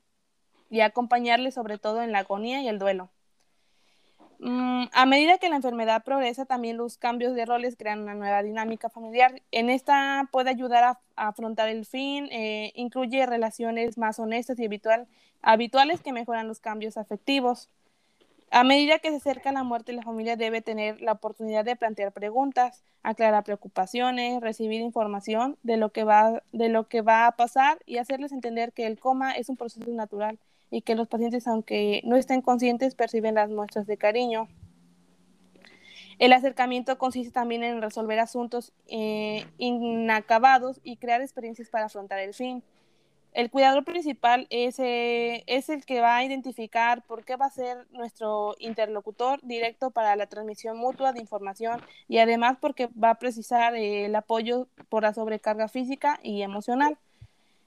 y 0.71 0.81
acompañarles 0.81 1.55
sobre 1.55 1.78
todo 1.78 2.02
en 2.02 2.12
la 2.12 2.21
agonía 2.21 2.62
y 2.62 2.69
el 2.69 2.78
duelo. 2.78 3.11
Mm, 4.38 4.85
a 4.93 5.07
medida 5.07 5.38
que 5.38 5.49
la 5.49 5.57
enfermedad 5.57 6.05
progresa, 6.05 6.45
también 6.45 6.76
los 6.76 6.99
cambios 6.99 7.35
de 7.35 7.47
roles 7.47 7.76
crean 7.76 8.00
una 8.02 8.14
nueva 8.14 8.43
dinámica 8.43 8.90
familiar. 8.90 9.43
En 9.50 9.71
esta 9.71 10.28
puede 10.31 10.50
ayudar 10.50 10.85
a, 10.85 11.00
afrontar 11.16 11.69
el 11.69 11.87
fin, 11.87 12.28
eh, 12.31 12.73
incluye 12.75 13.25
relaciones 13.25 13.97
más 13.97 14.19
honestas 14.19 14.59
y 14.59 14.69
habituales 15.43 16.00
que 16.02 16.12
mejoran 16.12 16.49
los 16.49 16.61
cambios 16.61 16.99
afectivos. 16.99 17.71
A 18.50 18.64
medida 18.64 18.99
que 18.99 19.11
se 19.11 19.16
acerca 19.16 19.50
la 19.52 19.64
muerte, 19.64 19.93
la 19.93 20.02
familia 20.02 20.37
debe 20.37 20.62
tener 20.62 21.00
la 21.00 21.12
oportunidad 21.12 21.64
de 21.64 21.75
plantear 21.75 22.12
preguntas, 22.12 22.85
aclarar 23.02 23.45
preocupaciones, 23.45 24.40
recibir 24.40 24.81
información 24.81 25.57
de 25.62 25.76
lo 25.78 25.90
que 25.90 26.05
va, 26.05 26.43
de 26.52 26.69
lo 26.69 26.88
que 26.88 27.00
va 27.00 27.26
a 27.26 27.33
pasar 27.37 27.78
y 27.87 27.99
hacerles 27.99 28.33
entender 28.33 28.73
que 28.73 28.87
el 28.87 28.99
coma 29.00 29.33
es 29.33 29.49
un 29.49 29.57
proceso 29.57 29.90
natural 29.90 30.38
y 30.70 30.82
que 30.82 30.94
los 30.94 31.08
pacientes, 31.08 31.46
aunque 31.46 32.02
no 32.04 32.16
estén 32.16 32.42
conscientes, 32.42 32.94
perciben 32.94 33.35
las 33.35 33.50
muestras 33.50 33.87
de 33.87 33.96
cariño. 33.96 34.49
El 36.18 36.32
acercamiento 36.32 36.96
consiste 36.96 37.32
también 37.32 37.62
en 37.62 37.82
resolver 37.82 38.18
asuntos 38.18 38.73
eh, 38.87 39.46
inacabados 39.58 40.80
y 40.82 40.96
crear 40.96 41.20
experiencias 41.20 41.68
para 41.68 41.87
afrontar 41.87 42.20
el 42.20 42.32
fin. 42.32 42.62
El 43.37 43.50
cuidador 43.50 43.85
principal 43.85 44.46
es, 44.49 44.78
eh, 44.78 45.44
es, 45.46 45.68
el 45.68 45.85
que 45.85 46.00
va 46.00 46.16
a 46.16 46.25
identificar 46.25 47.02
por 47.02 47.23
qué 47.23 47.37
va 47.37 47.44
a 47.44 47.50
ser 47.50 47.87
nuestro 47.90 48.54
interlocutor 48.58 49.40
directo 49.42 49.90
para 49.90 50.16
la 50.16 50.26
transmisión 50.26 50.78
mutua 50.78 51.12
de 51.12 51.20
información 51.20 51.82
y 52.08 52.16
además 52.16 52.56
porque 52.58 52.87
va 52.87 53.11
a 53.11 53.18
precisar 53.18 53.76
eh, 53.76 54.06
el 54.06 54.14
apoyo 54.14 54.68
por 54.88 55.02
la 55.02 55.12
sobrecarga 55.12 55.68
física 55.68 56.18
y 56.23 56.40
emocional. 56.40 56.96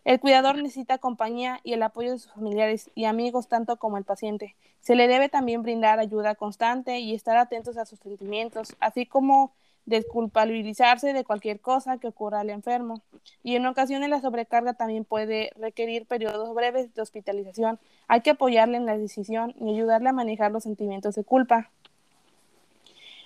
El 0.10 0.20
cuidador 0.20 0.56
necesita 0.56 0.98
compañía 0.98 1.60
y 1.64 1.74
el 1.74 1.84
apoyo 1.84 2.10
de 2.10 2.18
sus 2.18 2.32
familiares 2.32 2.90
y 2.96 3.06
amigos 3.06 3.48
tanto 3.48 3.78
como 3.78 4.00
el 4.00 4.06
paciente. 4.06 4.56
Se 4.82 4.96
le 4.96 5.08
debe 5.08 5.30
también 5.30 5.62
brindar 5.62 6.00
ayuda 6.00 6.34
constante 6.34 6.98
y 6.98 7.14
estar 7.14 7.38
atentos 7.38 7.78
a 7.78 7.86
sus 7.86 8.00
sentimientos, 8.00 8.76
así 8.80 9.06
como 9.06 9.54
desculpabilizarse 9.86 11.14
de 11.14 11.24
cualquier 11.24 11.60
cosa 11.60 12.00
que 12.00 12.08
ocurra 12.08 12.40
al 12.40 12.50
enfermo. 12.50 13.04
Y 13.44 13.56
en 13.56 13.68
ocasiones 13.68 14.10
la 14.10 14.20
sobrecarga 14.20 14.74
también 14.74 15.06
puede 15.06 15.52
requerir 15.58 16.08
periodos 16.08 16.56
breves 16.56 16.92
de 16.96 17.04
hospitalización. 17.04 17.78
Hay 18.08 18.22
que 18.22 18.32
apoyarle 18.32 18.78
en 18.78 18.88
la 18.88 18.98
decisión 18.98 19.54
y 19.62 19.76
ayudarle 19.76 20.10
a 20.10 20.14
manejar 20.14 20.52
los 20.52 20.64
sentimientos 20.64 21.14
de 21.14 21.24
culpa. 21.24 21.70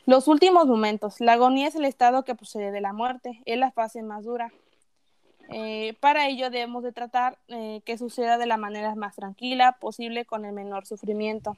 Los 0.06 0.28
últimos 0.28 0.68
momentos. 0.68 1.22
La 1.22 1.32
agonía 1.32 1.70
es 1.70 1.76
el 1.76 1.86
estado 1.86 2.26
que 2.26 2.36
procede 2.36 2.72
de 2.72 2.82
la 2.82 2.92
muerte. 2.92 3.42
Es 3.46 3.58
la 3.58 3.72
fase 3.72 4.04
más 4.04 4.26
dura. 4.26 4.52
Eh, 5.50 5.96
para 6.00 6.28
ello 6.28 6.50
debemos 6.50 6.84
de 6.84 6.92
tratar 6.92 7.38
eh, 7.48 7.82
que 7.86 7.98
suceda 7.98 8.38
de 8.38 8.46
la 8.46 8.58
manera 8.58 8.96
más 8.96 9.16
tranquila 9.16 9.78
posible 9.80 10.26
con 10.26 10.46
el 10.46 10.54
menor 10.54 10.86
sufrimiento. 10.86 11.58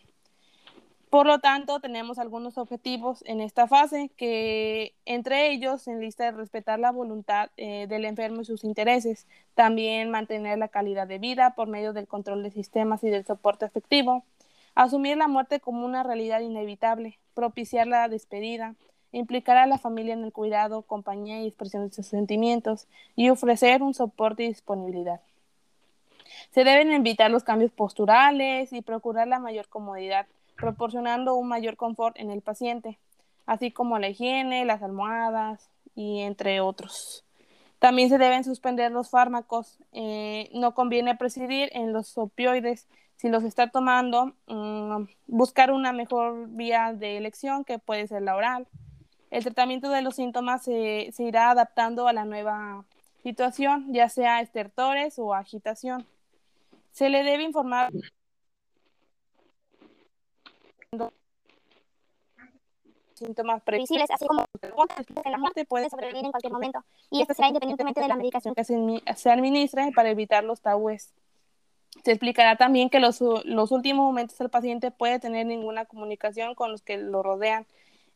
Por 1.10 1.27
lo 1.27 1.39
tanto, 1.39 1.80
tenemos 1.80 2.20
algunos 2.20 2.58
objetivos 2.58 3.24
en 3.25 3.39
esta 3.39 3.68
fase, 3.68 4.10
que 4.18 4.94
entre 5.06 5.51
ellos 5.51 5.88
en 5.88 6.01
lista 6.01 6.25
de 6.25 6.32
respetar 6.32 6.77
la 6.77 6.92
voluntad 6.92 7.51
eh, 7.56 7.88
del 7.88 8.04
enfermo 8.04 8.42
y 8.42 8.46
sus 8.46 8.65
intereses, 8.65 9.25
también 9.54 10.10
mantener 10.10 10.58
la 10.58 10.68
calidad 10.68 11.08
de 11.08 11.20
vida 11.20 11.56
por 11.56 11.70
medio 11.70 11.94
del 11.94 12.08
control 12.08 12.44
de 12.44 12.51
sistemas 12.51 13.01
y 13.04 13.10
del 13.10 13.25
soporte 13.25 13.65
efectivo, 13.65 14.25
asumir 14.74 15.15
la 15.15 15.30
muerte 15.30 15.62
como 15.62 15.86
una 15.86 16.04
realidad 16.04 16.42
inevitable, 16.42 17.18
propiciar 17.34 17.88
la 17.88 18.10
despedida, 18.10 18.75
implicar 19.15 19.55
a 19.55 19.65
la 19.65 19.77
familia 19.77 20.13
en 20.13 20.25
el 20.25 20.34
cuidado, 20.34 20.81
compañía 20.81 21.41
y 21.41 21.48
expresión 21.48 21.88
de 21.88 21.93
sus 21.93 22.05
sentimientos 22.05 22.88
y 23.15 23.29
ofrecer 23.29 23.81
un 23.81 23.93
soporte 23.93 24.43
y 24.43 24.50
disponibilidad. 24.50 25.22
Se 26.51 26.65
deben 26.65 26.91
evitar 26.91 27.31
los 27.31 27.43
cambios 27.43 27.72
posturales 27.72 28.74
y 28.74 28.81
procurar 28.81 29.27
la 29.27 29.39
mayor 29.39 29.69
comodidad, 29.69 30.27
proporcionando 30.57 31.36
un 31.36 31.48
mayor 31.48 31.77
confort 31.77 32.19
en 32.19 32.29
el 32.29 32.41
paciente, 32.41 32.98
así 33.45 33.72
como 33.72 34.00
la 34.00 34.10
higiene, 34.10 34.65
las 34.65 34.84
almohadas 34.84 35.69
y 35.95 36.19
entre 36.19 36.60
otros. 36.60 37.24
También 37.79 38.10
se 38.10 38.17
deben 38.17 38.43
suspender 38.43 38.91
los 38.91 39.10
fármacos. 39.10 39.77
Eh, 39.93 40.50
no 40.53 40.74
conviene 40.74 41.15
presidir 41.15 41.69
en 41.72 41.93
los 41.93 42.17
opioides. 42.17 42.88
Si 43.15 43.29
los 43.29 43.43
está 43.43 43.69
tomando, 43.69 44.34
mm, 44.48 45.05
buscar 45.27 45.72
una 45.72 45.93
mejor 45.93 46.48
vía 46.50 46.93
de 46.93 47.15
elección 47.15 47.63
que 47.63 47.79
puede 47.79 48.07
ser 48.07 48.22
la 48.22 48.36
oral 48.36 48.67
el 49.32 49.44
tratamiento 49.44 49.89
de 49.89 50.01
los 50.01 50.15
síntomas 50.15 50.63
se, 50.63 51.12
irá 51.17 51.51
adaptando 51.51 52.08
a 52.08 52.13
la 52.13 52.25
nueva 52.25 52.86
situación, 53.24 53.91
ya 53.94 54.10
sea 54.10 54.41
estertores 54.41 55.20
o 55.20 55.34
agitación. 55.34 56.05
Se 56.91 57.10
le 57.10 57.24
debe 57.24 57.44
informar 57.44 57.91
síntomas 63.13 63.62
previsibles, 63.63 64.12
así 64.12 64.25
como 64.27 64.46
la 65.25 65.38
muerte 65.38 65.65
puede 65.65 65.89
sobrevivir 65.89 66.25
en 66.25 66.32
cualquier 66.32 66.51
momento, 66.51 66.84
y 67.10 67.22
esto 67.22 67.34
será 67.34 67.48
independientemente 67.48 68.01
de 68.01 68.08
la 68.10 68.15
medicación 68.15 68.53
que 68.53 68.63
se, 68.63 69.29
administre 69.29 69.91
para 69.96 70.10
evitar 70.10 70.44
los 70.44 70.62
tabúes. 70.62 71.13
Se 72.03 72.12
explicará 72.12 72.58
también 72.58 72.89
que 72.89 73.00
los, 73.00 73.22
los 73.46 73.72
últimos 73.72 74.05
momentos 74.05 74.38
del 74.38 74.50
paciente 74.50 74.91
puede 74.91 75.20
tener 75.20 75.46
ninguna 75.46 75.86
comunicación 75.86 76.53
con 76.53 76.72
los 76.72 76.82
que 76.82 76.98
lo 76.98 77.24
rodean, 77.24 77.65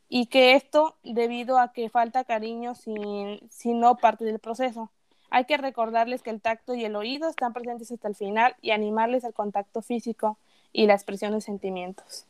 y 0.10 0.26
que 0.26 0.56
esto 0.56 0.98
debido 1.04 1.60
a 1.60 1.72
que 1.72 1.90
falta 1.90 2.24
cariño 2.24 2.74
sin, 2.74 3.40
si 3.50 3.74
no 3.74 3.98
parte 3.98 4.26
del 4.26 4.40
proceso. 4.40 4.92
Hay 5.30 5.46
que 5.46 5.58
recordarles 5.58 6.24
que 6.24 6.32
el 6.32 6.42
tacto 6.42 6.74
y 6.74 6.84
el 6.84 6.96
oído 6.96 7.30
están 7.30 7.54
presentes 7.54 7.92
hasta 7.92 8.08
el 8.08 8.16
final 8.16 8.56
y 8.62 8.72
animarles 8.72 9.24
al 9.24 9.34
contacto 9.34 9.84
físico 9.84 10.40
y 10.74 10.88
la 10.88 10.96
expresión 10.96 11.34
de 11.34 11.42
sentimientos. 11.42 12.26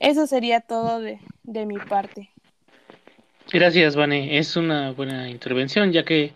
Eso 0.00 0.26
sería 0.26 0.60
todo 0.60 1.00
de, 1.00 1.20
de 1.44 1.64
mi 1.64 1.78
parte. 1.78 2.30
Gracias, 3.52 3.94
Vane. 3.94 4.38
Es 4.38 4.56
una 4.56 4.90
buena 4.90 5.30
intervención, 5.30 5.92
ya 5.92 6.04
que 6.04 6.32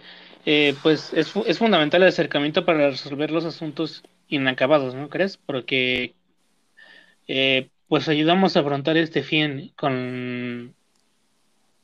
eh, 0.47 0.75
pues 0.83 1.13
es, 1.13 1.35
es, 1.47 1.59
fundamental 1.59 2.03
el 2.03 2.09
acercamiento 2.09 2.65
para 2.65 2.89
resolver 2.91 3.33
los 3.33 3.45
asuntos 3.45 4.05
inacabados, 4.29 4.95
¿no 4.95 5.09
crees? 5.09 5.37
Porque 5.37 6.15
eh, 7.27 7.69
pues 7.91 8.09
ayudamos 8.09 8.57
a 8.57 8.61
afrontar 8.61 8.97
este 8.97 9.25
fin 9.25 9.73
con, 9.77 10.77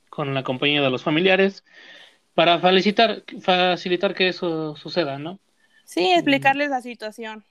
con 0.09 0.35
la 0.35 0.45
compañía 0.45 0.81
de 0.81 0.89
los 0.89 1.03
familiares 1.03 1.65
para 2.33 2.61
facilitar, 2.61 3.25
facilitar 3.41 4.15
que 4.15 4.29
eso 4.29 4.77
suceda, 4.77 5.19
¿no? 5.19 5.41
Sí, 5.85 6.13
explicarles 6.13 6.71
la 6.71 6.81
situación. 6.81 7.45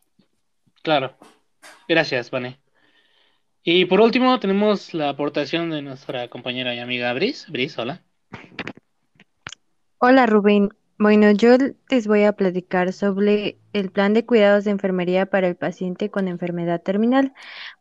Claro. 0.83 1.17
Gracias, 1.89 2.31
Vane. 2.31 2.57
Y 3.61 3.83
por 3.83 3.99
último 3.99 4.39
tenemos 4.39 4.93
la 4.93 5.09
aportación 5.09 5.69
de 5.69 5.81
nuestra 5.81 6.29
compañera 6.29 6.73
y 6.73 6.79
amiga 6.79 7.11
Bris. 7.11 7.47
Bris, 7.49 7.77
hola. 7.77 8.03
Hola, 9.97 10.27
Rubén. 10.27 10.69
Bueno, 10.97 11.31
yo 11.31 11.57
les 11.89 12.07
voy 12.07 12.23
a 12.23 12.31
platicar 12.31 12.93
sobre 12.93 13.57
el 13.73 13.91
plan 13.91 14.13
de 14.13 14.25
cuidados 14.25 14.63
de 14.63 14.71
enfermería 14.71 15.25
para 15.25 15.47
el 15.47 15.55
paciente 15.57 16.09
con 16.09 16.29
enfermedad 16.29 16.81
terminal. 16.81 17.33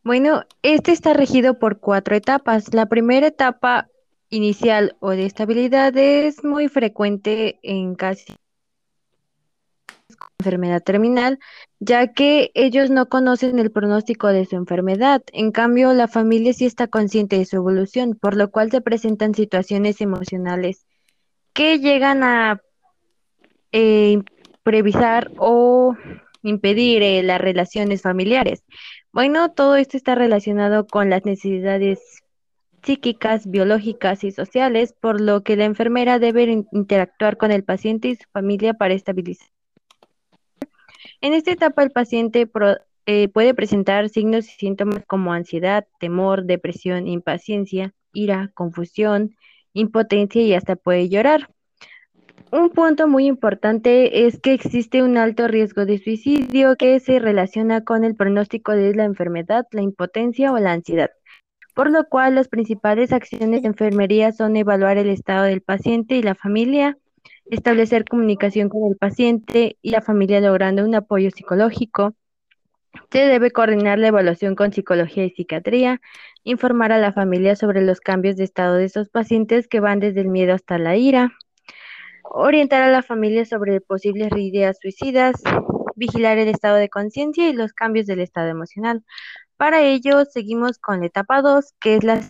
Bueno, 0.02 0.42
este 0.62 0.90
está 0.90 1.14
regido 1.14 1.60
por 1.60 1.78
cuatro 1.78 2.16
etapas. 2.16 2.74
La 2.74 2.86
primera 2.86 3.28
etapa 3.28 3.88
inicial 4.30 4.96
o 4.98 5.10
de 5.10 5.26
estabilidad 5.26 5.96
es 5.96 6.42
muy 6.42 6.68
frecuente 6.68 7.60
en 7.62 7.94
casi 7.94 8.34
enfermedad 10.40 10.82
terminal, 10.82 11.38
ya 11.78 12.12
que 12.12 12.50
ellos 12.54 12.90
no 12.90 13.08
conocen 13.08 13.60
el 13.60 13.70
pronóstico 13.70 14.26
de 14.26 14.44
su 14.44 14.56
enfermedad. 14.56 15.22
En 15.32 15.52
cambio, 15.52 15.92
la 15.94 16.08
familia 16.08 16.52
sí 16.52 16.66
está 16.66 16.88
consciente 16.88 17.38
de 17.38 17.44
su 17.44 17.56
evolución, 17.56 18.18
por 18.20 18.36
lo 18.36 18.50
cual 18.50 18.72
se 18.72 18.80
presentan 18.80 19.34
situaciones 19.34 20.00
emocionales 20.00 20.84
que 21.52 21.78
llegan 21.78 22.24
a 22.24 22.60
eh, 23.76 24.22
previsar 24.62 25.32
o 25.36 25.96
impedir 26.42 27.02
eh, 27.02 27.24
las 27.24 27.40
relaciones 27.40 28.02
familiares. 28.02 28.62
Bueno, 29.12 29.50
todo 29.50 29.74
esto 29.74 29.96
está 29.96 30.14
relacionado 30.14 30.86
con 30.86 31.10
las 31.10 31.24
necesidades 31.24 32.22
psíquicas, 32.84 33.50
biológicas 33.50 34.22
y 34.22 34.30
sociales, 34.30 34.94
por 35.00 35.20
lo 35.20 35.42
que 35.42 35.56
la 35.56 35.64
enfermera 35.64 36.20
debe 36.20 36.64
interactuar 36.70 37.36
con 37.36 37.50
el 37.50 37.64
paciente 37.64 38.08
y 38.08 38.14
su 38.14 38.28
familia 38.32 38.74
para 38.74 38.94
estabilizar. 38.94 39.48
En 41.20 41.34
esta 41.34 41.50
etapa 41.50 41.82
el 41.82 41.90
paciente 41.90 42.48
eh, 43.06 43.28
puede 43.28 43.54
presentar 43.54 44.08
signos 44.08 44.46
y 44.46 44.52
síntomas 44.52 45.04
como 45.04 45.32
ansiedad, 45.32 45.84
temor, 45.98 46.44
depresión, 46.44 47.08
impaciencia, 47.08 47.92
ira, 48.12 48.52
confusión, 48.54 49.34
impotencia 49.72 50.42
y 50.42 50.54
hasta 50.54 50.76
puede 50.76 51.08
llorar. 51.08 51.48
Un 52.54 52.70
punto 52.70 53.08
muy 53.08 53.26
importante 53.26 54.26
es 54.26 54.38
que 54.38 54.54
existe 54.54 55.02
un 55.02 55.16
alto 55.16 55.48
riesgo 55.48 55.86
de 55.86 55.98
suicidio 55.98 56.76
que 56.76 57.00
se 57.00 57.18
relaciona 57.18 57.82
con 57.82 58.04
el 58.04 58.14
pronóstico 58.14 58.70
de 58.70 58.94
la 58.94 59.02
enfermedad, 59.02 59.66
la 59.72 59.82
impotencia 59.82 60.52
o 60.52 60.58
la 60.58 60.70
ansiedad 60.70 61.10
por 61.74 61.90
lo 61.90 62.08
cual 62.08 62.36
las 62.36 62.48
principales 62.48 63.12
acciones 63.12 63.62
de 63.62 63.68
enfermería 63.68 64.32
son 64.32 64.56
evaluar 64.56 64.96
el 64.96 65.08
estado 65.08 65.44
del 65.44 65.60
paciente 65.60 66.14
y 66.14 66.22
la 66.22 66.36
familia, 66.36 66.96
establecer 67.46 68.04
comunicación 68.04 68.68
con 68.68 68.90
el 68.90 68.96
paciente 68.96 69.76
y 69.82 69.90
la 69.90 70.00
familia 70.00 70.40
logrando 70.40 70.84
un 70.84 70.94
apoyo 70.94 71.30
psicológico. 71.30 72.14
Se 73.10 73.26
debe 73.26 73.50
coordinar 73.50 73.98
la 73.98 74.08
evaluación 74.08 74.54
con 74.54 74.72
psicología 74.72 75.24
y 75.24 75.30
psiquiatría, 75.30 76.00
informar 76.44 76.92
a 76.92 76.98
la 76.98 77.12
familia 77.12 77.56
sobre 77.56 77.82
los 77.82 77.98
cambios 77.98 78.36
de 78.36 78.44
estado 78.44 78.76
de 78.76 78.84
esos 78.84 79.08
pacientes 79.08 79.66
que 79.66 79.80
van 79.80 79.98
desde 79.98 80.20
el 80.20 80.28
miedo 80.28 80.54
hasta 80.54 80.78
la 80.78 80.96
ira, 80.96 81.32
orientar 82.36 82.82
a 82.82 82.90
la 82.90 83.02
familia 83.02 83.44
sobre 83.44 83.80
posibles 83.80 84.32
ideas 84.36 84.78
suicidas, 84.80 85.34
vigilar 85.94 86.38
el 86.38 86.48
estado 86.48 86.76
de 86.76 86.88
conciencia 86.88 87.48
y 87.48 87.52
los 87.52 87.72
cambios 87.72 88.06
del 88.06 88.20
estado 88.20 88.48
emocional, 88.48 89.04
para 89.56 89.82
ello, 89.82 90.24
seguimos 90.24 90.78
con 90.78 91.00
la 91.00 91.06
etapa 91.06 91.40
2, 91.40 91.74
que 91.78 91.96
es 91.96 92.04
la 92.04 92.28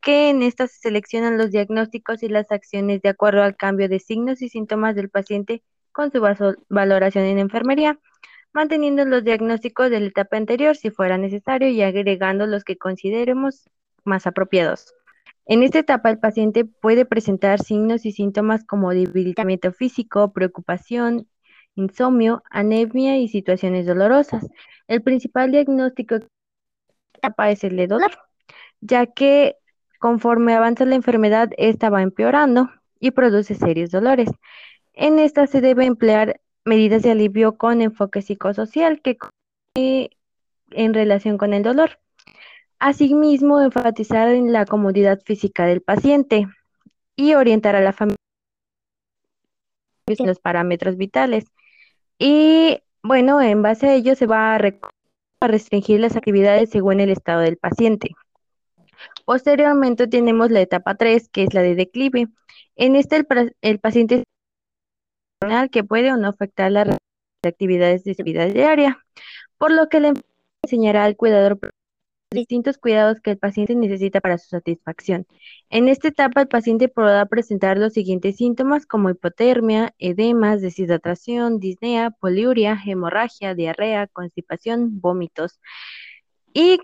que 0.00 0.30
en 0.30 0.42
esta 0.42 0.66
se 0.66 0.78
seleccionan 0.78 1.36
los 1.36 1.50
diagnósticos 1.50 2.22
y 2.22 2.28
las 2.28 2.50
acciones 2.52 3.02
de 3.02 3.10
acuerdo 3.10 3.42
al 3.42 3.56
cambio 3.56 3.88
de 3.88 3.98
signos 3.98 4.40
y 4.40 4.48
síntomas 4.48 4.94
del 4.94 5.10
paciente 5.10 5.62
con 5.92 6.12
su 6.12 6.20
valoración 6.68 7.24
en 7.24 7.38
enfermería, 7.38 7.98
manteniendo 8.52 9.04
los 9.04 9.24
diagnósticos 9.24 9.90
de 9.90 10.00
la 10.00 10.06
etapa 10.06 10.36
anterior 10.36 10.76
si 10.76 10.90
fuera 10.90 11.18
necesario 11.18 11.68
y 11.68 11.82
agregando 11.82 12.46
los 12.46 12.64
que 12.64 12.78
consideremos 12.78 13.68
más 14.04 14.26
apropiados. 14.26 14.94
En 15.48 15.62
esta 15.62 15.78
etapa 15.78 16.10
el 16.10 16.18
paciente 16.18 16.66
puede 16.66 17.06
presentar 17.06 17.60
signos 17.62 18.04
y 18.04 18.12
síntomas 18.12 18.64
como 18.66 18.90
debilitamiento 18.90 19.72
físico, 19.72 20.30
preocupación, 20.34 21.26
insomnio, 21.74 22.42
anemia 22.50 23.16
y 23.16 23.28
situaciones 23.28 23.86
dolorosas. 23.86 24.46
El 24.88 25.02
principal 25.02 25.50
diagnóstico 25.50 26.18
de 26.18 26.26
esta 26.26 27.18
etapa 27.28 27.50
es 27.50 27.64
el 27.64 27.76
de 27.76 27.86
dolor, 27.86 28.10
ya 28.82 29.06
que 29.06 29.56
conforme 29.98 30.54
avanza 30.54 30.84
la 30.84 30.96
enfermedad, 30.96 31.48
esta 31.56 31.88
va 31.88 32.02
empeorando 32.02 32.68
y 33.00 33.12
produce 33.12 33.54
serios 33.54 33.90
dolores. 33.90 34.28
En 34.92 35.18
esta 35.18 35.46
se 35.46 35.62
debe 35.62 35.86
emplear 35.86 36.42
medidas 36.66 37.02
de 37.02 37.12
alivio 37.12 37.56
con 37.56 37.80
enfoque 37.80 38.20
psicosocial 38.20 39.00
que 39.00 39.16
en 39.74 40.92
relación 40.92 41.38
con 41.38 41.54
el 41.54 41.62
dolor. 41.62 41.98
Asimismo, 42.78 43.60
enfatizar 43.60 44.28
en 44.28 44.52
la 44.52 44.64
comodidad 44.64 45.20
física 45.24 45.66
del 45.66 45.82
paciente 45.82 46.46
y 47.16 47.34
orientar 47.34 47.74
a 47.74 47.80
la 47.80 47.92
familia 47.92 48.16
en 50.06 50.26
los 50.26 50.38
parámetros 50.38 50.96
vitales. 50.96 51.44
Y 52.18 52.80
bueno, 53.02 53.40
en 53.42 53.62
base 53.62 53.88
a 53.88 53.94
ello 53.94 54.14
se 54.14 54.26
va 54.26 54.54
a, 54.54 54.60
restringir 55.40 56.00
las 56.00 56.16
actividades 56.16 56.70
según 56.70 57.00
el 57.00 57.10
estado 57.10 57.40
del 57.40 57.56
paciente. 57.56 58.10
Posteriormente 59.24 60.08
tenemos 60.08 60.50
la 60.50 60.60
etapa 60.60 60.96
3, 60.96 61.28
que 61.28 61.44
es 61.44 61.54
la 61.54 61.62
de 61.62 61.74
declive. 61.74 62.28
En 62.76 62.96
esta 62.96 63.16
el, 63.16 63.26
el 63.60 63.78
paciente 63.78 64.24
que 65.70 65.84
puede 65.84 66.12
o 66.12 66.16
no 66.16 66.28
afectar 66.28 66.72
las 66.72 66.96
actividades 67.44 68.02
de 68.04 68.14
vida 68.24 68.46
diaria, 68.46 68.98
por 69.58 69.70
lo 69.70 69.88
que 69.88 70.00
le 70.00 70.12
enseñará 70.62 71.04
al 71.04 71.16
cuidador 71.16 71.58
distintos 72.30 72.78
cuidados 72.78 73.20
que 73.20 73.30
el 73.30 73.38
paciente 73.38 73.74
necesita 73.74 74.20
para 74.20 74.38
su 74.38 74.48
satisfacción. 74.48 75.26
En 75.70 75.88
esta 75.88 76.08
etapa, 76.08 76.42
el 76.42 76.48
paciente 76.48 76.88
podrá 76.88 77.26
presentar 77.26 77.78
los 77.78 77.94
siguientes 77.94 78.36
síntomas 78.36 78.86
como 78.86 79.10
hipotermia, 79.10 79.94
edemas, 79.98 80.60
deshidratación, 80.60 81.58
disnea, 81.58 82.10
poliuria, 82.10 82.78
hemorragia, 82.84 83.54
diarrea, 83.54 84.06
constipación, 84.08 85.00
vómitos, 85.00 85.58
y 86.52 86.78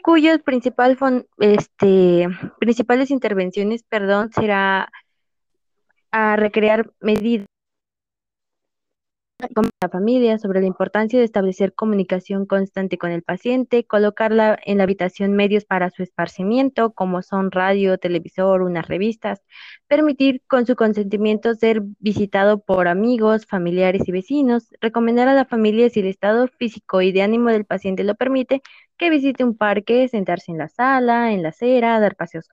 principal, 0.44 0.96
este, 1.38 2.28
principales 2.60 3.10
intervenciones 3.10 3.82
perdón, 3.82 4.30
será 4.32 4.90
a 6.12 6.36
recrear 6.36 6.92
medidas 7.00 7.46
con 9.54 9.68
la 9.80 9.88
familia 9.88 10.38
sobre 10.38 10.60
la 10.60 10.66
importancia 10.66 11.18
de 11.18 11.24
establecer 11.24 11.74
comunicación 11.74 12.46
constante 12.46 12.98
con 12.98 13.10
el 13.10 13.22
paciente, 13.22 13.84
colocarla 13.84 14.58
en 14.64 14.78
la 14.78 14.84
habitación 14.84 15.32
medios 15.32 15.64
para 15.64 15.90
su 15.90 16.02
esparcimiento, 16.02 16.92
como 16.92 17.22
son 17.22 17.50
radio, 17.50 17.98
televisor, 17.98 18.62
unas 18.62 18.86
revistas, 18.88 19.42
permitir 19.88 20.42
con 20.46 20.66
su 20.66 20.76
consentimiento 20.76 21.54
ser 21.54 21.82
visitado 21.98 22.60
por 22.60 22.88
amigos, 22.88 23.46
familiares 23.46 24.02
y 24.06 24.12
vecinos, 24.12 24.68
recomendar 24.80 25.28
a 25.28 25.34
la 25.34 25.44
familia 25.44 25.90
si 25.90 26.00
el 26.00 26.06
estado 26.06 26.48
físico 26.48 27.02
y 27.02 27.12
de 27.12 27.22
ánimo 27.22 27.50
del 27.50 27.64
paciente 27.64 28.04
lo 28.04 28.14
permite, 28.14 28.62
que 28.96 29.10
visite 29.10 29.44
un 29.44 29.56
parque, 29.56 30.08
sentarse 30.08 30.52
en 30.52 30.58
la 30.58 30.68
sala, 30.68 31.32
en 31.32 31.42
la 31.42 31.50
acera, 31.50 31.98
dar 32.00 32.16
paseos 32.16 32.48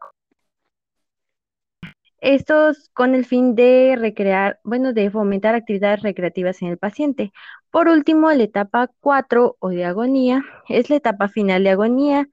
estos 2.21 2.89
con 2.93 3.15
el 3.15 3.25
fin 3.25 3.55
de 3.55 3.95
recrear, 3.99 4.59
bueno, 4.63 4.93
de 4.93 5.09
fomentar 5.11 5.55
actividades 5.55 6.01
recreativas 6.03 6.61
en 6.61 6.69
el 6.69 6.77
paciente. 6.77 7.33
Por 7.71 7.87
último, 7.89 8.31
la 8.31 8.43
etapa 8.43 8.89
4 9.01 9.57
o 9.59 9.69
de 9.69 9.85
agonía 9.85 10.43
es 10.69 10.89
la 10.89 10.97
etapa 10.97 11.27
final 11.29 11.63
de 11.63 11.71
agonía 11.71 12.29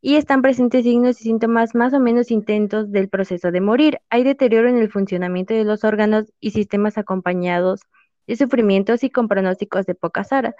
y 0.00 0.16
están 0.16 0.42
presentes 0.42 0.84
signos 0.84 1.20
y 1.20 1.24
síntomas 1.24 1.74
más 1.74 1.92
o 1.94 2.00
menos 2.00 2.30
intentos 2.30 2.90
del 2.92 3.08
proceso 3.08 3.50
de 3.50 3.60
morir. 3.60 4.00
Hay 4.10 4.24
deterioro 4.24 4.68
en 4.68 4.78
el 4.78 4.90
funcionamiento 4.90 5.54
de 5.54 5.64
los 5.64 5.84
órganos 5.84 6.32
y 6.40 6.52
sistemas 6.52 6.98
acompañados 6.98 7.80
de 8.26 8.36
sufrimientos 8.36 9.04
y 9.04 9.10
con 9.10 9.28
pronósticos 9.28 9.86
de 9.86 9.94
pocas 9.94 10.32
horas, 10.32 10.54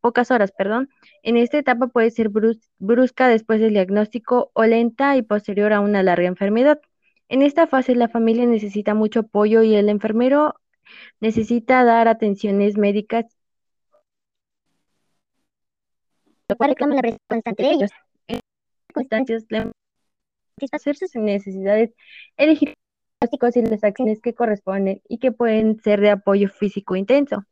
pocas 0.00 0.30
horas, 0.30 0.52
perdón. 0.52 0.88
En 1.22 1.36
esta 1.36 1.58
etapa 1.58 1.88
puede 1.88 2.10
ser 2.10 2.30
brusca 2.78 3.28
después 3.28 3.60
del 3.60 3.72
diagnóstico 3.74 4.50
o 4.54 4.64
lenta 4.64 5.16
y 5.16 5.22
posterior 5.22 5.72
a 5.72 5.80
una 5.80 6.02
larga 6.02 6.26
enfermedad. 6.28 6.80
En 7.28 7.42
esta 7.42 7.66
fase 7.66 7.94
la 7.94 8.08
familia 8.08 8.46
necesita 8.46 8.94
mucho 8.94 9.20
apoyo 9.20 9.62
y 9.62 9.74
el 9.74 9.88
enfermero 9.88 10.54
necesita 11.20 11.84
dar 11.84 12.08
atenciones 12.08 12.76
médicas 12.76 13.26
lo 16.48 16.56
cual 16.56 16.70
reclama 16.70 16.94
la 16.96 17.00
presencia 17.00 17.26
constante 17.28 17.62
de 17.62 17.70
ellos. 17.70 17.90
En 18.28 18.40
circunstancias, 18.88 19.44
satisfacer 20.56 20.96
sus 20.96 21.14
necesidades, 21.16 21.94
elegir 22.36 22.74
los 23.20 23.56
y 23.56 23.62
las 23.62 23.82
acciones 23.84 24.20
que 24.20 24.34
corresponden 24.34 25.00
y 25.08 25.18
que 25.18 25.32
pueden 25.32 25.80
ser 25.80 26.00
de 26.00 26.10
apoyo 26.10 26.48
físico 26.48 26.96
intenso. 26.96 27.44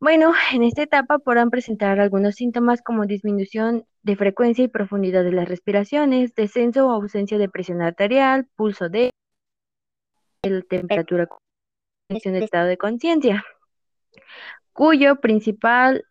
Bueno, 0.00 0.32
en 0.54 0.62
esta 0.62 0.82
etapa 0.82 1.18
podrán 1.18 1.50
presentar 1.50 2.00
algunos 2.00 2.34
síntomas 2.34 2.80
como 2.80 3.04
disminución 3.04 3.84
de 4.02 4.16
frecuencia 4.16 4.64
y 4.64 4.68
profundidad 4.68 5.24
de 5.24 5.32
las 5.32 5.46
respiraciones, 5.46 6.34
descenso 6.34 6.86
o 6.86 6.90
ausencia 6.90 7.36
de 7.36 7.50
presión 7.50 7.82
arterial, 7.82 8.48
pulso 8.56 8.88
de 8.88 9.10
temperatura, 10.70 11.28
de 12.08 12.38
estado 12.38 12.66
de 12.66 12.78
conciencia, 12.78 13.44
cuyo 14.72 15.16
principal 15.16 16.06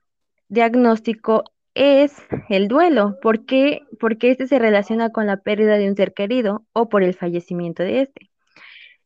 diagnóstico 0.50 1.46
es 1.74 2.16
el 2.48 2.68
duelo. 2.68 3.18
¿Por 3.24 3.48
qué? 3.48 3.82
Porque 4.00 4.30
este 4.30 4.46
se 4.46 4.60
relaciona 4.60 5.12
con 5.12 5.26
la 5.26 5.38
pérdida 5.38 5.78
de 5.78 5.90
un 5.90 5.96
ser 5.96 6.14
querido 6.14 6.64
o 6.74 6.90
por 6.90 7.02
el 7.02 7.16
fallecimiento 7.16 7.82
de 7.82 8.02
este. 8.02 8.29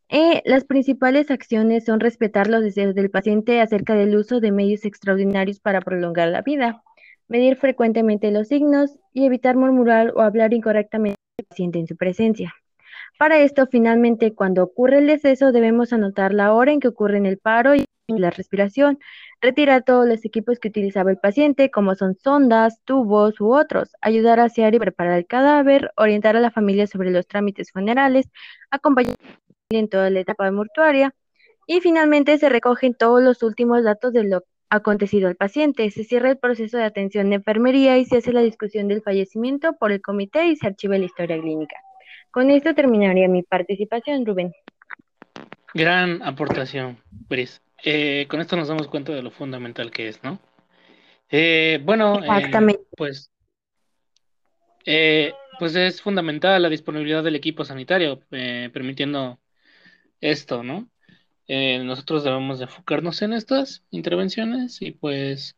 Eh, 0.10 0.42
las 0.46 0.66
principales 0.66 1.32
acciones 1.32 1.86
son 1.86 2.00
respetar 2.00 2.48
los 2.48 2.62
deseos 2.62 2.94
del 2.96 3.10
paciente 3.10 3.62
acerca 3.62 3.96
del 3.96 4.16
uso 4.16 4.40
de 4.40 4.52
medios 4.52 4.86
extraordinarios 4.86 5.60
para 5.60 5.82
prolongar 5.82 6.30
la 6.30 6.42
vida, 6.42 6.84
medir 7.28 7.56
frecuentemente 7.56 8.32
los 8.32 8.50
signos 8.50 8.98
y 9.14 9.26
evitar 9.26 9.56
murmurar 9.56 10.14
o 10.16 10.22
hablar 10.22 10.54
incorrectamente 10.54 11.18
al 11.40 11.46
paciente 11.46 11.80
en 11.80 11.88
su 11.88 11.96
presencia. 11.96 12.54
Para 13.18 13.40
esto, 13.40 13.68
finalmente, 13.72 14.34
cuando 14.34 14.64
ocurre 14.64 15.00
el 15.00 15.08
deceso, 15.08 15.52
debemos 15.52 15.94
anotar 15.94 16.34
la 16.34 16.54
hora 16.54 16.72
en 16.72 16.80
que 16.80 16.90
ocurre 16.90 17.18
el 17.18 17.38
paro 17.38 17.76
y 17.76 17.86
la 18.08 18.30
respiración, 18.32 19.00
retirar 19.42 19.84
todos 19.84 20.08
los 20.08 20.26
equipos 20.26 20.60
que 20.60 20.68
utilizaba 20.68 21.10
el 21.12 21.18
paciente, 21.18 21.72
como 21.72 21.96
son 21.96 22.16
sondas, 22.16 22.80
tubos 22.84 23.40
u 23.40 23.54
otros, 23.54 23.96
ayudar 24.02 24.40
a 24.40 24.46
asear 24.46 24.76
y 24.76 24.80
preparar 24.80 25.18
el 25.18 25.26
cadáver, 25.26 25.92
orientar 25.96 26.36
a 26.36 26.42
la 26.42 26.52
familia 26.52 26.88
sobre 26.88 27.12
los 27.12 27.28
trámites 27.28 27.72
funerales, 27.72 28.28
acompañar 28.72 29.16
en 29.70 29.90
toda 29.90 30.10
la 30.10 30.20
etapa 30.20 30.52
mortuaria 30.52 31.14
Y 31.68 31.80
finalmente 31.82 32.38
se 32.38 32.50
recogen 32.50 32.94
todos 32.94 33.22
los 33.22 33.44
últimos 33.44 33.84
datos 33.84 34.14
de 34.14 34.24
lo 34.24 34.44
acontecido 34.70 35.28
al 35.28 35.36
paciente. 35.36 35.90
Se 35.92 36.04
cierra 36.04 36.32
el 36.32 36.38
proceso 36.38 36.78
de 36.78 36.84
atención 36.84 37.30
de 37.30 37.36
enfermería 37.36 37.98
y 37.98 38.06
se 38.06 38.18
hace 38.18 38.34
la 38.34 38.42
discusión 38.42 38.88
del 38.88 39.02
fallecimiento 39.02 39.74
por 39.74 39.92
el 39.92 40.02
comité 40.02 40.48
y 40.48 40.56
se 40.56 40.68
archiva 40.68 40.98
la 40.98 41.06
historia 41.06 41.40
clínica. 41.40 41.76
Con 42.32 42.50
esto 42.50 42.74
terminaría 42.74 43.28
mi 43.28 43.44
participación, 43.44 44.26
Rubén. 44.26 44.52
Gran 45.74 46.22
aportación, 46.24 46.98
Bris. 47.30 47.62
Eh, 47.84 48.26
con 48.30 48.42
esto 48.42 48.56
nos 48.56 48.68
damos 48.68 48.88
cuenta 48.88 49.12
de 49.12 49.22
lo 49.22 49.30
fundamental 49.30 49.92
que 49.92 50.08
es, 50.08 50.24
¿no? 50.24 50.40
Eh, 51.30 51.80
bueno, 51.84 52.22
eh, 52.24 52.52
pues, 52.96 53.32
pues 55.60 55.76
es 55.76 56.02
fundamental 56.02 56.62
la 56.62 56.70
disponibilidad 56.70 57.24
del 57.24 57.36
equipo 57.36 57.66
sanitario, 57.66 58.22
permitiendo 58.30 59.40
esto, 60.32 60.64
¿no? 60.64 60.90
nosotros 61.48 62.24
debemos 62.24 62.62
enfocarnos 62.62 63.22
en 63.22 63.34
estas 63.34 63.84
intervenciones 63.92 64.82
y 64.82 64.92
pues 64.92 65.56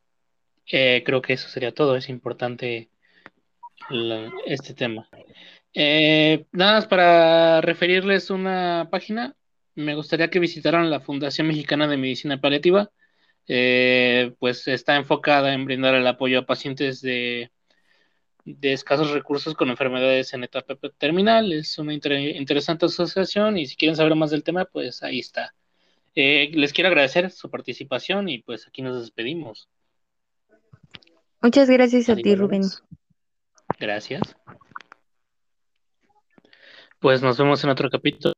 creo 0.67 1.21
que 1.21 1.33
eso 1.33 1.47
sería 1.47 1.73
todo. 1.73 1.95
Es 1.95 2.09
importante 2.09 2.89
este 4.45 4.73
tema. 4.73 5.07
nada 5.73 6.73
más 6.73 6.87
para 6.87 7.61
referirles 7.61 8.29
una 8.29 8.89
página 8.91 9.35
me 9.75 9.95
gustaría 9.95 10.29
que 10.29 10.39
visitaran 10.39 10.89
la 10.89 11.01
Fundación 11.01 11.47
Mexicana 11.47 11.87
de 11.87 11.97
Medicina 11.97 12.39
Paliativa. 12.39 12.91
Eh, 13.47 14.33
pues 14.39 14.67
está 14.67 14.95
enfocada 14.95 15.53
en 15.53 15.65
brindar 15.65 15.93
el 15.95 16.07
apoyo 16.07 16.39
a 16.39 16.45
pacientes 16.45 17.01
de, 17.01 17.51
de 18.45 18.73
escasos 18.73 19.11
recursos 19.11 19.55
con 19.55 19.69
enfermedades 19.69 20.33
en 20.33 20.43
etapa 20.43 20.75
terminal. 20.97 21.51
Es 21.51 21.77
una 21.79 21.93
interesante 21.93 22.85
asociación 22.85 23.57
y 23.57 23.65
si 23.65 23.75
quieren 23.75 23.95
saber 23.95 24.15
más 24.15 24.31
del 24.31 24.43
tema, 24.43 24.65
pues 24.65 25.03
ahí 25.03 25.19
está. 25.19 25.53
Eh, 26.13 26.51
les 26.53 26.71
quiero 26.71 26.87
agradecer 26.87 27.29
su 27.31 27.49
participación 27.49 28.29
y 28.29 28.39
pues 28.39 28.67
aquí 28.67 28.81
nos 28.81 29.01
despedimos. 29.01 29.67
Muchas 31.41 31.69
gracias 31.69 32.09
a 32.09 32.15
ti, 32.15 32.35
Rubén. 32.35 32.61
Gracias. 33.79 34.21
Pues 36.99 37.21
nos 37.21 37.37
vemos 37.37 37.63
en 37.63 37.69
otro 37.69 37.89
capítulo 37.89 38.33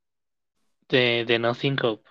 de, 0.90 1.24
de 1.26 1.40
Nothing 1.40 1.78
Hope. 1.84 2.10